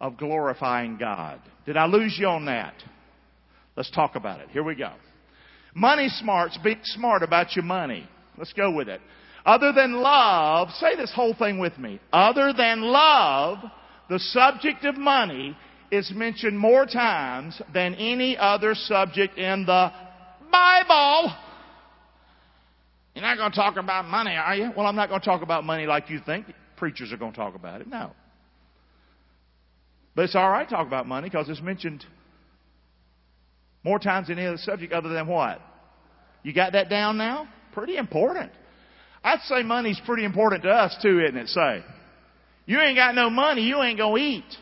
of 0.00 0.16
glorifying 0.16 0.96
God. 0.96 1.40
Did 1.66 1.76
I 1.76 1.86
lose 1.86 2.16
you 2.18 2.26
on 2.26 2.46
that? 2.46 2.74
Let's 3.76 3.90
talk 3.90 4.16
about 4.16 4.40
it. 4.40 4.48
Here 4.50 4.62
we 4.62 4.74
go. 4.74 4.92
Money 5.74 6.08
smarts, 6.08 6.56
be 6.62 6.76
smart 6.84 7.22
about 7.22 7.56
your 7.56 7.64
money. 7.64 8.08
Let's 8.38 8.52
go 8.52 8.70
with 8.70 8.88
it. 8.88 9.00
Other 9.44 9.72
than 9.72 9.94
love, 9.94 10.70
say 10.78 10.96
this 10.96 11.12
whole 11.14 11.34
thing 11.34 11.58
with 11.58 11.76
me. 11.78 12.00
Other 12.12 12.52
than 12.52 12.80
love, 12.80 13.58
the 14.08 14.18
subject 14.18 14.84
of 14.84 14.96
money 14.96 15.56
is 15.90 16.10
mentioned 16.14 16.58
more 16.58 16.86
times 16.86 17.60
than 17.72 17.94
any 17.94 18.36
other 18.38 18.74
subject 18.74 19.36
in 19.36 19.66
the 19.66 19.92
Bible. 20.50 21.32
You're 23.14 23.22
not 23.22 23.36
going 23.36 23.50
to 23.50 23.56
talk 23.56 23.76
about 23.76 24.06
money, 24.06 24.34
are 24.34 24.56
you? 24.56 24.70
Well, 24.76 24.86
I'm 24.86 24.96
not 24.96 25.08
going 25.08 25.20
to 25.20 25.24
talk 25.24 25.42
about 25.42 25.64
money 25.64 25.86
like 25.86 26.10
you 26.10 26.20
think 26.24 26.46
preachers 26.76 27.12
are 27.12 27.16
going 27.16 27.32
to 27.32 27.36
talk 27.36 27.54
about 27.54 27.80
it. 27.80 27.86
No. 27.86 28.10
But 30.14 30.26
it's 30.26 30.34
all 30.34 30.48
right 30.48 30.68
to 30.68 30.74
talk 30.74 30.86
about 30.86 31.06
money 31.06 31.28
because 31.28 31.48
it's 31.48 31.60
mentioned 31.60 32.04
more 33.84 33.98
times 33.98 34.28
than 34.28 34.38
any 34.38 34.46
other 34.46 34.58
subject 34.58 34.92
other 34.92 35.08
than 35.08 35.26
what? 35.26 35.60
You 36.42 36.52
got 36.52 36.72
that 36.72 36.88
down 36.88 37.18
now? 37.18 37.48
Pretty 37.72 37.96
important. 37.96 38.52
I'd 39.22 39.40
say 39.42 39.62
money's 39.62 40.00
pretty 40.06 40.24
important 40.24 40.62
to 40.64 40.70
us 40.70 40.96
too, 41.02 41.20
isn't 41.20 41.36
it? 41.36 41.48
Say. 41.48 41.82
You 42.66 42.80
ain't 42.80 42.96
got 42.96 43.14
no 43.14 43.28
money, 43.30 43.62
you 43.62 43.82
ain't 43.82 43.98
gonna 43.98 44.16
eat. 44.16 44.56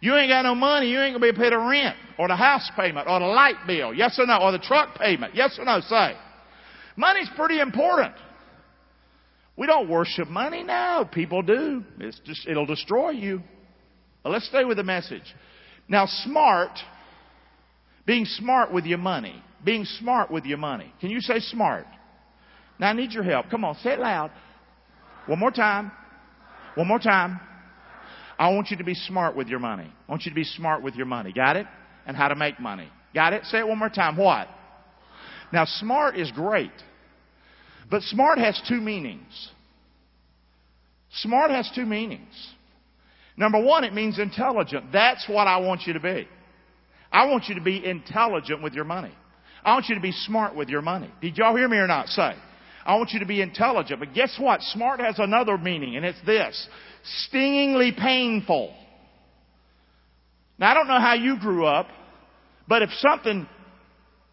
You 0.00 0.16
ain't 0.16 0.30
got 0.30 0.42
no 0.42 0.54
money, 0.54 0.88
you 0.88 1.00
ain't 1.00 1.14
gonna 1.14 1.20
be 1.20 1.28
able 1.28 1.38
to 1.38 1.42
pay 1.42 1.50
the 1.50 1.58
rent, 1.58 1.96
or 2.18 2.28
the 2.28 2.36
house 2.36 2.70
payment, 2.74 3.06
or 3.06 3.20
the 3.20 3.26
light 3.26 3.66
bill, 3.66 3.92
yes 3.92 4.18
or 4.18 4.26
no, 4.26 4.38
or 4.38 4.52
the 4.52 4.58
truck 4.58 4.98
payment, 4.98 5.34
yes 5.34 5.58
or 5.58 5.64
no, 5.64 5.80
say. 5.80 6.14
Money's 6.96 7.28
pretty 7.36 7.60
important. 7.60 8.14
We 9.56 9.66
don't 9.66 9.90
worship 9.90 10.28
money 10.28 10.62
now. 10.62 11.04
People 11.04 11.42
do. 11.42 11.84
It's 11.98 12.18
just, 12.20 12.48
it'll 12.48 12.66
destroy 12.66 13.10
you. 13.10 13.42
But 14.22 14.30
let's 14.30 14.46
stay 14.46 14.64
with 14.64 14.76
the 14.76 14.82
message. 14.84 15.34
Now, 15.88 16.06
smart, 16.06 16.70
being 18.06 18.24
smart 18.24 18.72
with 18.72 18.84
your 18.84 18.98
money. 18.98 19.42
Being 19.64 19.84
smart 19.84 20.30
with 20.30 20.44
your 20.44 20.58
money. 20.58 20.92
Can 21.00 21.10
you 21.10 21.20
say 21.20 21.38
smart? 21.38 21.86
Now 22.78 22.88
I 22.88 22.92
need 22.94 23.12
your 23.12 23.22
help. 23.22 23.50
Come 23.50 23.64
on, 23.64 23.74
say 23.76 23.90
it 23.90 23.98
loud. 23.98 24.30
One 25.26 25.38
more 25.38 25.50
time. 25.50 25.92
One 26.74 26.88
more 26.88 26.98
time. 26.98 27.40
I 28.38 28.48
want 28.54 28.70
you 28.70 28.78
to 28.78 28.84
be 28.84 28.94
smart 28.94 29.36
with 29.36 29.48
your 29.48 29.58
money. 29.58 29.92
I 30.08 30.10
want 30.10 30.24
you 30.24 30.30
to 30.30 30.34
be 30.34 30.44
smart 30.44 30.82
with 30.82 30.94
your 30.94 31.04
money. 31.04 31.32
Got 31.32 31.56
it? 31.56 31.66
And 32.06 32.16
how 32.16 32.28
to 32.28 32.34
make 32.34 32.58
money. 32.58 32.88
Got 33.14 33.34
it? 33.34 33.44
Say 33.44 33.58
it 33.58 33.68
one 33.68 33.78
more 33.78 33.90
time. 33.90 34.16
What? 34.16 34.48
Now, 35.52 35.66
smart 35.66 36.16
is 36.16 36.30
great. 36.30 36.72
But 37.90 38.02
smart 38.02 38.38
has 38.38 38.60
two 38.66 38.80
meanings. 38.80 39.50
Smart 41.12 41.50
has 41.50 41.70
two 41.74 41.84
meanings. 41.84 42.32
Number 43.36 43.62
one, 43.62 43.84
it 43.84 43.94
means 43.94 44.18
intelligent. 44.18 44.92
That's 44.92 45.28
what 45.28 45.46
I 45.46 45.58
want 45.58 45.82
you 45.86 45.94
to 45.94 46.00
be. 46.00 46.28
I 47.12 47.26
want 47.26 47.44
you 47.48 47.54
to 47.56 47.60
be 47.60 47.84
intelligent 47.84 48.62
with 48.62 48.74
your 48.74 48.84
money. 48.84 49.12
I 49.64 49.74
want 49.74 49.88
you 49.88 49.94
to 49.94 50.00
be 50.00 50.12
smart 50.12 50.54
with 50.54 50.68
your 50.68 50.82
money. 50.82 51.10
Did 51.20 51.36
y'all 51.36 51.56
hear 51.56 51.68
me 51.68 51.76
or 51.76 51.86
not? 51.86 52.08
Say. 52.08 52.32
I 52.84 52.96
want 52.96 53.10
you 53.10 53.20
to 53.20 53.26
be 53.26 53.42
intelligent. 53.42 54.00
But 54.00 54.14
guess 54.14 54.36
what? 54.38 54.62
Smart 54.62 55.00
has 55.00 55.18
another 55.18 55.58
meaning, 55.58 55.96
and 55.96 56.04
it's 56.04 56.20
this. 56.24 56.68
Stingingly 57.26 57.92
painful. 57.92 58.74
Now, 60.58 60.70
I 60.70 60.74
don't 60.74 60.88
know 60.88 61.00
how 61.00 61.14
you 61.14 61.38
grew 61.38 61.66
up, 61.66 61.88
but 62.68 62.82
if 62.82 62.90
something, 62.98 63.48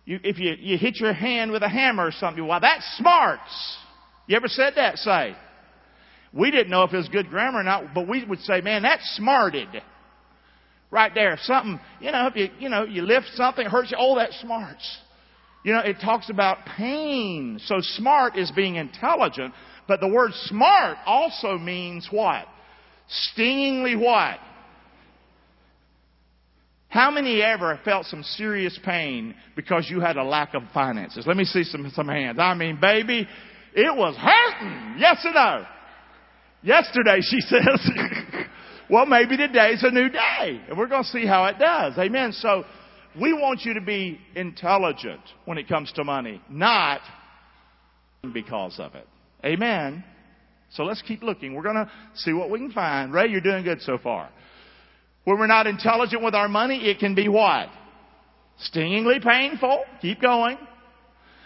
you, 0.05 0.19
if 0.23 0.39
you, 0.39 0.55
you 0.59 0.77
hit 0.77 0.99
your 0.99 1.13
hand 1.13 1.51
with 1.51 1.63
a 1.63 1.69
hammer 1.69 2.05
or 2.05 2.11
something, 2.11 2.45
well, 2.45 2.59
that's 2.59 2.85
smarts. 2.97 3.77
You 4.27 4.35
ever 4.35 4.47
said 4.47 4.73
that? 4.75 4.97
Say. 4.97 5.35
We 6.33 6.51
didn't 6.51 6.69
know 6.69 6.83
if 6.83 6.93
it 6.93 6.97
was 6.97 7.09
good 7.09 7.29
grammar 7.29 7.59
or 7.59 7.63
not, 7.63 7.93
but 7.93 8.07
we 8.07 8.23
would 8.25 8.39
say, 8.41 8.61
man, 8.61 8.83
that 8.83 8.99
smarted. 9.15 9.69
Right 10.89 11.13
there. 11.13 11.37
Something, 11.41 11.79
you 11.99 12.11
know, 12.11 12.27
if 12.27 12.35
you, 12.35 12.49
you 12.59 12.69
know, 12.69 12.85
you 12.85 13.01
lift 13.01 13.27
something, 13.35 13.65
it 13.65 13.69
hurts 13.69 13.91
you, 13.91 13.97
oh, 13.99 14.15
that 14.15 14.31
smarts. 14.41 14.97
You 15.63 15.73
know, 15.73 15.79
it 15.79 15.97
talks 16.01 16.29
about 16.29 16.59
pain. 16.77 17.59
So 17.65 17.75
smart 17.81 18.37
is 18.37 18.51
being 18.51 18.75
intelligent, 18.75 19.53
but 19.87 19.99
the 19.99 20.07
word 20.07 20.31
smart 20.45 20.97
also 21.05 21.57
means 21.57 22.07
what? 22.09 22.45
Stingingly 23.09 23.95
what? 23.95 24.37
How 26.89 27.11
many 27.11 27.41
ever 27.41 27.79
felt 27.83 28.05
some 28.05 28.23
serious 28.23 28.79
pain 28.83 29.35
because 29.57 29.87
you 29.89 29.99
had 29.99 30.15
a 30.15 30.23
lack 30.23 30.53
of 30.53 30.63
finances? 30.73 31.27
Let 31.27 31.35
me 31.35 31.43
see 31.43 31.63
some, 31.63 31.91
some 31.93 32.07
hands. 32.07 32.39
I 32.39 32.53
mean, 32.53 32.79
baby, 32.79 33.27
it 33.73 33.95
was 33.95 34.15
hurting. 34.15 34.95
Yes 34.97 35.17
or 35.25 35.33
no? 35.33 35.65
Yesterday, 36.61 37.19
she 37.21 37.39
says. 37.41 37.91
well, 38.89 39.05
maybe 39.05 39.37
today's 39.37 39.83
a 39.83 39.91
new 39.91 40.09
day. 40.09 40.61
And 40.69 40.77
we're 40.77 40.87
going 40.87 41.03
to 41.03 41.09
see 41.09 41.25
how 41.25 41.45
it 41.45 41.59
does. 41.59 41.97
Amen. 41.97 42.33
So, 42.33 42.63
we 43.19 43.33
want 43.33 43.61
you 43.63 43.73
to 43.73 43.81
be 43.81 44.19
intelligent 44.35 45.21
when 45.45 45.57
it 45.57 45.67
comes 45.67 45.91
to 45.93 46.03
money, 46.03 46.41
not 46.49 47.01
because 48.33 48.79
of 48.79 48.93
it. 48.95 49.07
Amen. 49.43 50.03
So 50.71 50.83
let's 50.83 51.01
keep 51.01 51.23
looking. 51.23 51.53
We're 51.53 51.63
going 51.63 51.75
to 51.75 51.91
see 52.15 52.33
what 52.33 52.49
we 52.49 52.59
can 52.59 52.71
find. 52.71 53.13
Ray, 53.13 53.27
you're 53.29 53.41
doing 53.41 53.63
good 53.63 53.81
so 53.81 53.97
far. 53.97 54.29
When 55.23 55.39
we're 55.39 55.47
not 55.47 55.67
intelligent 55.67 56.23
with 56.23 56.35
our 56.35 56.47
money, 56.47 56.89
it 56.89 56.99
can 56.99 57.15
be 57.15 57.27
what? 57.27 57.69
Stingingly 58.59 59.19
painful. 59.19 59.83
Keep 60.01 60.21
going. 60.21 60.57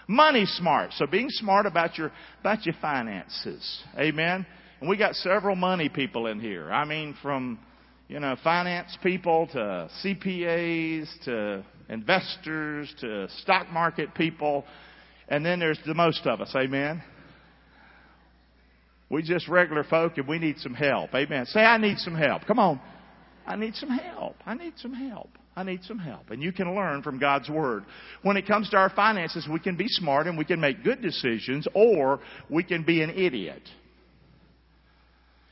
Money 0.07 0.45
smart. 0.45 0.91
So 0.93 1.05
being 1.05 1.29
smart 1.29 1.65
about 1.65 1.97
your, 1.97 2.11
about 2.41 2.65
your 2.65 2.75
finances. 2.81 3.83
Amen. 3.97 4.45
And 4.81 4.89
we 4.89 4.97
got 4.97 5.15
several 5.15 5.55
money 5.55 5.89
people 5.89 6.27
in 6.27 6.39
here. 6.39 6.71
I 6.71 6.85
mean, 6.85 7.15
from 7.21 7.59
you 8.11 8.19
know, 8.19 8.35
finance 8.43 8.97
people 9.01 9.47
to 9.53 9.89
CPAs 10.03 11.07
to 11.23 11.63
investors 11.87 12.93
to 12.99 13.29
stock 13.39 13.71
market 13.71 14.13
people. 14.13 14.65
And 15.29 15.45
then 15.45 15.59
there's 15.59 15.79
the 15.85 15.93
most 15.93 16.27
of 16.27 16.41
us. 16.41 16.53
Amen. 16.53 17.01
We 19.09 19.23
just 19.23 19.47
regular 19.47 19.85
folk 19.85 20.17
and 20.17 20.27
we 20.27 20.39
need 20.39 20.59
some 20.59 20.73
help. 20.73 21.15
Amen. 21.15 21.45
Say, 21.45 21.61
I 21.61 21.77
need 21.77 21.99
some 21.99 22.15
help. 22.15 22.45
Come 22.45 22.59
on. 22.59 22.81
I 23.47 23.55
need 23.55 23.75
some 23.75 23.89
help. 23.89 24.35
I 24.45 24.55
need 24.55 24.73
some 24.75 24.93
help. 24.93 25.29
I 25.55 25.63
need 25.63 25.83
some 25.85 25.99
help. 25.99 26.31
And 26.31 26.43
you 26.43 26.51
can 26.51 26.75
learn 26.75 27.03
from 27.03 27.17
God's 27.17 27.49
Word. 27.49 27.85
When 28.23 28.35
it 28.35 28.45
comes 28.45 28.69
to 28.71 28.77
our 28.77 28.89
finances, 28.89 29.47
we 29.49 29.59
can 29.61 29.77
be 29.77 29.87
smart 29.87 30.27
and 30.27 30.37
we 30.37 30.45
can 30.45 30.59
make 30.59 30.83
good 30.83 31.01
decisions, 31.01 31.65
or 31.73 32.19
we 32.49 32.63
can 32.63 32.83
be 32.83 33.01
an 33.01 33.09
idiot 33.11 33.61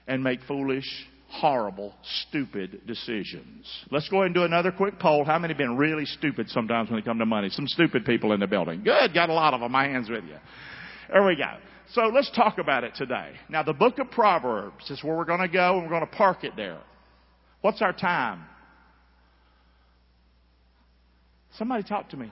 and 0.10 0.24
make 0.24 0.42
foolish 0.48 0.86
horrible, 1.30 1.94
stupid 2.28 2.82
decisions. 2.88 3.68
Let's 3.92 4.10
go 4.10 4.18
ahead 4.18 4.26
and 4.28 4.36
do 4.36 4.44
another 4.44 4.72
quick 4.72 5.00
poll. 5.00 5.24
How 5.24 5.38
many 5.38 5.54
have 5.54 5.60
been 5.60 5.78
really 5.78 6.06
stupid 6.06 6.50
sometimes 6.50 6.90
when 6.90 7.00
it 7.00 7.06
comes 7.06 7.22
to 7.22 7.26
money? 7.26 7.50
Some 7.50 7.68
stupid 7.68 8.04
people 8.04 8.34
in 8.34 8.40
the 8.40 8.48
building. 8.48 8.84
Good. 8.84 9.14
Got 9.14 9.30
a 9.30 9.34
lot 9.34 9.54
of 9.54 9.62
them. 9.62 9.72
My 9.72 9.86
hands 9.86 10.10
with 10.10 10.24
you. 10.26 10.38
There 11.12 11.24
we 11.24 11.36
go. 11.36 11.54
So 11.94 12.02
let's 12.08 12.32
talk 12.36 12.58
about 12.58 12.84
it 12.84 12.96
today. 12.96 13.34
Now 13.48 13.64
the 13.64 13.74
book 13.74 14.00
of 14.00 14.10
Proverbs 14.12 14.90
is 14.90 15.04
where 15.04 15.16
we're 15.16 15.26
going 15.26 15.42
to 15.42 15.48
go 15.48 15.76
and 15.76 15.84
we're 15.84 15.90
going 15.90 16.08
to 16.08 16.16
park 16.16 16.44
it 16.44 16.54
there. 16.56 16.80
What's 17.62 17.82
our 17.82 17.94
time? 17.94 18.44
Somebody 21.58 21.84
talk 21.84 22.10
to 22.10 22.18
me. 22.18 22.32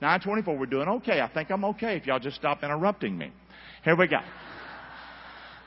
924. 0.00 0.56
We're 0.56 0.66
doing 0.66 0.88
okay. 0.88 1.20
I 1.20 1.28
think 1.28 1.50
I'm 1.50 1.64
okay 1.64 1.96
if 1.96 2.06
y'all 2.06 2.18
just 2.18 2.36
stop 2.36 2.62
interrupting 2.62 3.16
me. 3.18 3.32
Here 3.84 3.96
we 3.96 4.06
go. 4.06 4.18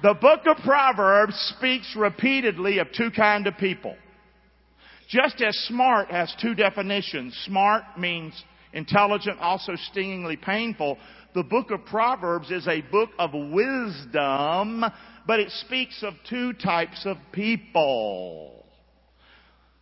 The 0.03 0.13
book 0.13 0.41
of 0.46 0.58
Proverbs 0.63 1.34
speaks 1.58 1.96
repeatedly 1.97 2.78
of 2.78 2.88
two 2.91 3.09
kind 3.09 3.47
of 3.47 3.58
people. 3.58 3.96
Just 5.09 5.41
as 5.41 5.58
smart 5.68 6.12
has 6.12 6.34
two 6.40 6.53
definitions. 6.53 7.35
Smart 7.46 7.84
means 7.97 8.34
intelligent, 8.74 9.40
also 9.40 9.74
stingingly 9.90 10.35
painful. 10.35 11.00
The 11.34 11.44
book 11.44 11.72
of 11.72 11.84
Proverbs 11.85 12.52
is 12.52 12.68
a 12.68 12.81
book 12.81 13.09
of 13.18 13.31
wisdom, 13.34 14.85
but 15.25 15.40
it 15.40 15.50
speaks 15.66 16.03
of 16.03 16.14
two 16.29 16.53
types 16.53 17.03
of 17.06 17.18
people. 17.31 18.66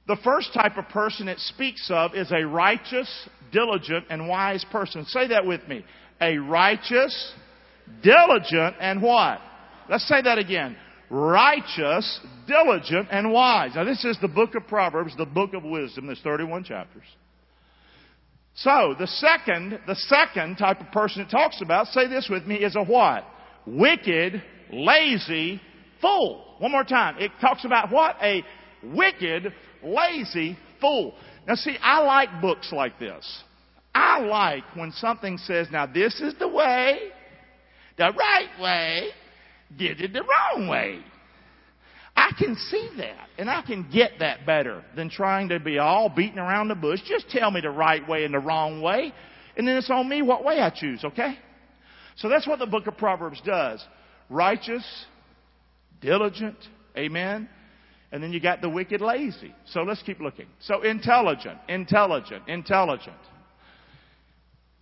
The 0.07 0.17
first 0.23 0.53
type 0.53 0.77
of 0.77 0.87
person 0.89 1.27
it 1.27 1.39
speaks 1.39 1.89
of 1.91 2.15
is 2.15 2.31
a 2.31 2.45
righteous, 2.45 3.09
diligent, 3.51 4.05
and 4.09 4.29
wise 4.29 4.63
person. 4.71 5.03
Say 5.05 5.27
that 5.27 5.45
with 5.45 5.67
me. 5.67 5.83
A 6.21 6.37
righteous, 6.37 7.33
diligent, 8.01 8.75
and 8.79 9.01
what? 9.01 9.41
Let's 9.89 10.07
say 10.07 10.21
that 10.21 10.37
again. 10.37 10.75
Righteous, 11.09 12.19
diligent, 12.47 13.09
and 13.11 13.31
wise. 13.31 13.71
Now 13.75 13.83
this 13.83 14.03
is 14.03 14.17
the 14.21 14.27
book 14.27 14.55
of 14.55 14.67
Proverbs, 14.67 15.15
the 15.17 15.25
book 15.25 15.53
of 15.53 15.63
wisdom. 15.63 16.07
There's 16.07 16.21
31 16.21 16.63
chapters. 16.63 17.05
So, 18.55 18.95
the 18.97 19.07
second, 19.07 19.79
the 19.85 19.95
second 19.95 20.55
type 20.55 20.79
of 20.79 20.89
person 20.91 21.23
it 21.23 21.29
talks 21.29 21.61
about, 21.61 21.87
say 21.87 22.07
this 22.07 22.27
with 22.29 22.45
me, 22.45 22.55
is 22.55 22.77
a 22.77 22.83
what? 22.83 23.25
Wicked, 23.67 24.41
lazy, 24.71 25.61
fool. 26.01 26.55
One 26.59 26.71
more 26.71 26.85
time. 26.85 27.17
It 27.19 27.31
talks 27.41 27.65
about 27.65 27.91
what? 27.91 28.15
A 28.21 28.43
wicked, 28.81 29.53
lazy 29.83 30.57
fool. 30.79 31.13
Now 31.47 31.55
see, 31.55 31.77
I 31.81 31.99
like 31.99 32.41
books 32.41 32.71
like 32.71 32.97
this. 32.97 33.43
I 33.93 34.19
like 34.19 34.63
when 34.75 34.91
something 34.91 35.37
says, 35.37 35.67
now 35.71 35.85
this 35.85 36.19
is 36.21 36.33
the 36.39 36.47
way, 36.47 36.99
the 37.97 38.11
right 38.11 38.61
way, 38.61 39.09
did 39.77 40.01
it 40.01 40.13
the 40.13 40.23
wrong 40.23 40.67
way. 40.67 40.99
I 42.15 42.31
can 42.37 42.55
see 42.55 42.89
that 42.97 43.27
and 43.37 43.49
I 43.49 43.61
can 43.61 43.89
get 43.91 44.13
that 44.19 44.45
better 44.45 44.83
than 44.95 45.09
trying 45.09 45.49
to 45.49 45.59
be 45.59 45.79
all 45.79 46.09
beating 46.09 46.39
around 46.39 46.69
the 46.69 46.75
bush. 46.75 47.01
Just 47.05 47.29
tell 47.29 47.51
me 47.51 47.61
the 47.61 47.69
right 47.69 48.07
way 48.07 48.23
and 48.23 48.33
the 48.33 48.39
wrong 48.39 48.81
way. 48.81 49.13
And 49.57 49.67
then 49.67 49.75
it's 49.75 49.89
on 49.89 50.07
me 50.07 50.21
what 50.21 50.43
way 50.43 50.59
I 50.59 50.69
choose, 50.69 51.03
okay? 51.03 51.37
So 52.17 52.29
that's 52.29 52.47
what 52.47 52.59
the 52.59 52.65
book 52.65 52.87
of 52.87 52.97
Proverbs 52.97 53.41
does. 53.45 53.83
Righteous, 54.29 54.85
diligent, 56.01 56.57
amen. 56.97 57.49
And 58.11 58.23
then 58.23 58.31
you 58.31 58.39
got 58.39 58.61
the 58.61 58.69
wicked 58.69 59.01
lazy. 59.01 59.53
So 59.65 59.81
let's 59.81 60.01
keep 60.03 60.21
looking. 60.21 60.47
So 60.59 60.83
intelligent, 60.83 61.57
intelligent, 61.67 62.43
intelligent. 62.47 63.17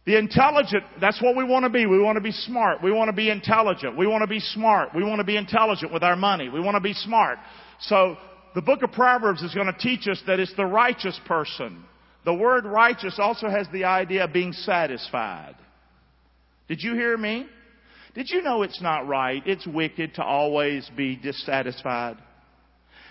The 0.05 0.17
intelligent, 0.17 0.83
that's 1.00 1.21
what 1.21 1.38
we 1.38 1.45
want 1.45 1.63
to 1.63 1.69
be. 1.69 1.85
We 1.85 2.00
want 2.00 2.17
to 2.17 2.21
be 2.21 2.31
smart. 2.31 2.83
We 2.83 2.91
want 2.91 3.07
to 3.07 3.13
be 3.13 3.29
intelligent. 3.29 3.97
We 3.97 4.05
want 4.05 4.21
to 4.21 4.27
be 4.27 4.39
smart. 4.39 4.89
We 4.94 5.03
want 5.03 5.19
to 5.19 5.23
be 5.23 5.38
intelligent 5.38 5.94
with 5.94 6.03
our 6.03 6.17
money. 6.17 6.50
We 6.50 6.59
want 6.59 6.75
to 6.75 6.81
be 6.81 6.94
smart. 6.94 7.39
So 7.79 8.17
the 8.53 8.61
book 8.61 8.83
of 8.83 8.91
Proverbs 8.91 9.41
is 9.41 9.53
going 9.53 9.67
to 9.67 9.79
teach 9.79 10.07
us 10.09 10.21
that 10.27 10.41
it's 10.41 10.53
the 10.57 10.65
righteous 10.65 11.17
person. 11.25 11.85
The 12.25 12.33
word 12.33 12.65
righteous 12.65 13.17
also 13.17 13.50
has 13.50 13.67
the 13.71 13.85
idea 13.85 14.25
of 14.25 14.33
being 14.33 14.51
satisfied. 14.51 15.55
Did 16.67 16.81
you 16.81 16.95
hear 16.95 17.17
me? 17.17 17.45
Did 18.13 18.29
you 18.29 18.41
know 18.41 18.63
it's 18.63 18.81
not 18.81 19.07
right? 19.07 19.41
It's 19.45 19.65
wicked 19.65 20.15
to 20.15 20.23
always 20.23 20.89
be 20.95 21.15
dissatisfied. 21.15 22.17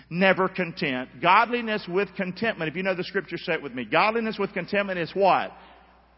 Never 0.09 0.47
content. 0.47 1.09
Godliness 1.21 1.85
with 1.89 2.09
contentment. 2.15 2.69
If 2.69 2.75
you 2.75 2.83
know 2.83 2.95
the 2.95 3.03
scripture, 3.03 3.37
say 3.37 3.53
it 3.53 3.63
with 3.63 3.73
me. 3.73 3.83
Godliness 3.83 4.37
with 4.39 4.53
contentment 4.53 4.99
is 4.99 5.11
what? 5.13 5.51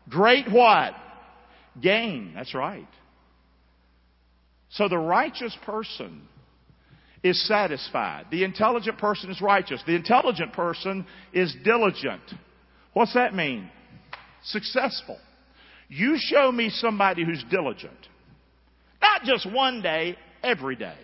Great 0.09 0.51
what? 0.51 0.93
Gain. 1.81 2.33
That's 2.35 2.53
right. 2.53 2.87
So 4.69 4.87
the 4.87 4.97
righteous 4.97 5.55
person 5.65 6.21
is 7.23 7.47
satisfied. 7.47 8.25
The 8.29 8.43
intelligent 8.43 8.97
person 8.97 9.31
is 9.31 9.41
righteous. 9.41 9.81
The 9.87 9.95
intelligent 9.95 10.53
person 10.53 11.05
is 11.33 11.55
diligent. 11.63 12.21
What's 12.93 13.13
that 13.13 13.33
mean? 13.33 13.69
Successful. 14.43 15.17
You 15.87 16.17
show 16.17 16.51
me 16.51 16.69
somebody 16.69 17.25
who's 17.25 17.43
diligent. 17.49 17.97
Not 19.01 19.23
just 19.23 19.51
one 19.51 19.81
day, 19.81 20.17
every 20.43 20.75
day. 20.75 20.97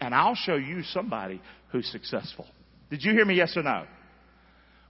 And 0.00 0.14
I'll 0.14 0.34
show 0.34 0.56
you 0.56 0.82
somebody 0.84 1.40
who's 1.70 1.86
successful. 1.90 2.46
Did 2.90 3.02
you 3.02 3.12
hear 3.12 3.24
me? 3.24 3.34
Yes 3.34 3.56
or 3.56 3.62
no? 3.62 3.84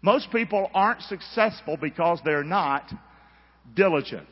Most 0.02 0.30
people 0.30 0.70
aren't 0.74 1.02
successful 1.02 1.76
because 1.76 2.20
they're 2.24 2.44
not 2.44 2.84
diligent. 3.74 4.28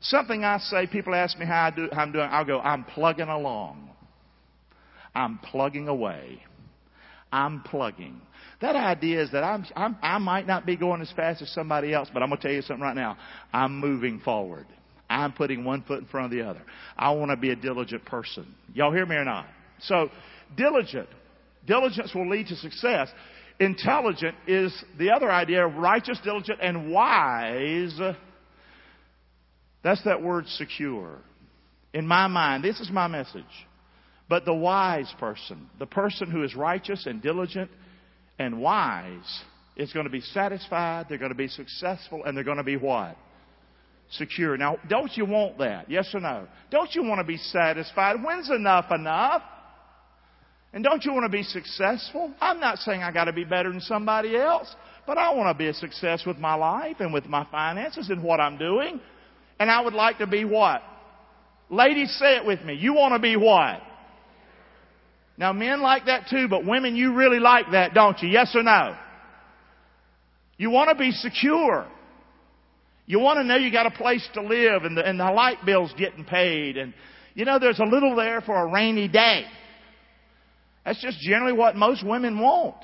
Something 0.00 0.44
I 0.44 0.58
say, 0.58 0.86
people 0.86 1.14
ask 1.14 1.38
me 1.38 1.46
how, 1.46 1.66
I 1.66 1.70
do, 1.70 1.88
how 1.92 2.02
I'm 2.02 2.12
doing, 2.12 2.28
I'll 2.30 2.44
go, 2.44 2.60
I'm 2.60 2.84
plugging 2.84 3.28
along. 3.28 3.90
I'm 5.14 5.38
plugging 5.38 5.88
away. 5.88 6.42
I'm 7.32 7.62
plugging. 7.62 8.20
That 8.60 8.76
idea 8.76 9.22
is 9.22 9.32
that 9.32 9.42
I'm, 9.42 9.66
I'm, 9.74 9.96
i 10.02 10.18
might 10.18 10.46
not 10.46 10.66
be 10.66 10.76
going 10.76 11.00
as 11.00 11.12
fast 11.12 11.42
as 11.42 11.50
somebody 11.52 11.92
else, 11.92 12.08
but 12.12 12.22
I'm 12.22 12.28
going 12.28 12.40
to 12.40 12.46
tell 12.46 12.54
you 12.54 12.62
something 12.62 12.82
right 12.82 12.94
now. 12.94 13.16
I'm 13.52 13.78
moving 13.78 14.20
forward. 14.20 14.66
I'm 15.08 15.32
putting 15.32 15.64
one 15.64 15.82
foot 15.82 16.00
in 16.00 16.06
front 16.06 16.26
of 16.26 16.38
the 16.38 16.46
other. 16.46 16.62
I 16.96 17.10
want 17.12 17.30
to 17.30 17.36
be 17.36 17.50
a 17.50 17.56
diligent 17.56 18.04
person. 18.04 18.54
Y'all 18.72 18.92
hear 18.92 19.06
me 19.06 19.16
or 19.16 19.24
not? 19.24 19.46
So, 19.80 20.10
diligent. 20.56 21.08
Diligence 21.66 22.14
will 22.14 22.28
lead 22.28 22.46
to 22.48 22.56
success. 22.56 23.08
Intelligent 23.60 24.34
is 24.46 24.74
the 24.98 25.10
other 25.10 25.30
idea 25.30 25.66
of 25.66 25.76
righteous, 25.76 26.18
diligent, 26.24 26.58
and 26.60 26.90
wise. 26.90 27.98
That's 29.82 30.02
that 30.04 30.22
word 30.22 30.46
secure. 30.48 31.18
In 31.92 32.06
my 32.06 32.26
mind, 32.26 32.64
this 32.64 32.80
is 32.80 32.90
my 32.90 33.06
message. 33.06 33.44
But 34.28 34.44
the 34.44 34.54
wise 34.54 35.12
person, 35.20 35.68
the 35.78 35.86
person 35.86 36.30
who 36.30 36.42
is 36.42 36.56
righteous 36.56 37.06
and 37.06 37.22
diligent 37.22 37.70
and 38.38 38.60
wise, 38.60 39.42
is 39.76 39.92
going 39.92 40.04
to 40.04 40.10
be 40.10 40.20
satisfied, 40.20 41.06
they're 41.08 41.18
going 41.18 41.30
to 41.30 41.36
be 41.36 41.48
successful, 41.48 42.24
and 42.24 42.36
they're 42.36 42.44
going 42.44 42.56
to 42.56 42.64
be 42.64 42.76
what? 42.76 43.16
Secure. 44.10 44.56
Now, 44.56 44.78
don't 44.88 45.16
you 45.16 45.24
want 45.24 45.58
that? 45.58 45.90
Yes 45.90 46.10
or 46.14 46.20
no? 46.20 46.46
Don't 46.70 46.92
you 46.94 47.02
want 47.04 47.20
to 47.20 47.24
be 47.24 47.36
satisfied? 47.36 48.16
When's 48.22 48.50
enough 48.50 48.86
enough? 48.90 49.42
And 50.74 50.82
don't 50.82 51.04
you 51.04 51.12
want 51.12 51.22
to 51.22 51.30
be 51.30 51.44
successful? 51.44 52.34
I'm 52.40 52.58
not 52.58 52.78
saying 52.78 53.00
I 53.00 53.12
got 53.12 53.26
to 53.26 53.32
be 53.32 53.44
better 53.44 53.70
than 53.70 53.80
somebody 53.80 54.36
else, 54.36 54.74
but 55.06 55.16
I 55.16 55.32
want 55.32 55.54
to 55.54 55.56
be 55.56 55.68
a 55.68 55.72
success 55.72 56.26
with 56.26 56.36
my 56.36 56.54
life 56.54 56.96
and 56.98 57.12
with 57.12 57.26
my 57.26 57.46
finances 57.48 58.10
and 58.10 58.24
what 58.24 58.40
I'm 58.40 58.58
doing. 58.58 59.00
And 59.60 59.70
I 59.70 59.80
would 59.80 59.94
like 59.94 60.18
to 60.18 60.26
be 60.26 60.44
what? 60.44 60.82
Ladies, 61.70 62.12
say 62.18 62.36
it 62.36 62.44
with 62.44 62.60
me. 62.62 62.74
You 62.74 62.92
want 62.92 63.14
to 63.14 63.20
be 63.20 63.36
what? 63.36 63.80
Now 65.38 65.52
men 65.52 65.80
like 65.80 66.06
that 66.06 66.26
too, 66.28 66.48
but 66.48 66.66
women, 66.66 66.96
you 66.96 67.14
really 67.14 67.38
like 67.38 67.66
that, 67.70 67.94
don't 67.94 68.20
you? 68.20 68.28
Yes 68.28 68.52
or 68.56 68.64
no? 68.64 68.96
You 70.56 70.70
want 70.70 70.90
to 70.90 70.96
be 70.96 71.12
secure. 71.12 71.86
You 73.06 73.20
want 73.20 73.38
to 73.38 73.44
know 73.44 73.56
you 73.56 73.70
got 73.70 73.86
a 73.86 73.92
place 73.92 74.28
to 74.34 74.42
live 74.42 74.82
and 74.82 74.96
the, 74.96 75.06
and 75.06 75.20
the 75.20 75.30
light 75.30 75.58
bill's 75.64 75.92
getting 75.96 76.24
paid 76.24 76.76
and, 76.76 76.94
you 77.34 77.44
know, 77.44 77.60
there's 77.60 77.78
a 77.78 77.84
little 77.84 78.16
there 78.16 78.40
for 78.40 78.56
a 78.56 78.66
rainy 78.66 79.06
day. 79.06 79.44
That's 80.84 81.00
just 81.00 81.18
generally 81.20 81.52
what 81.52 81.76
most 81.76 82.04
women 82.06 82.38
want. 82.38 82.76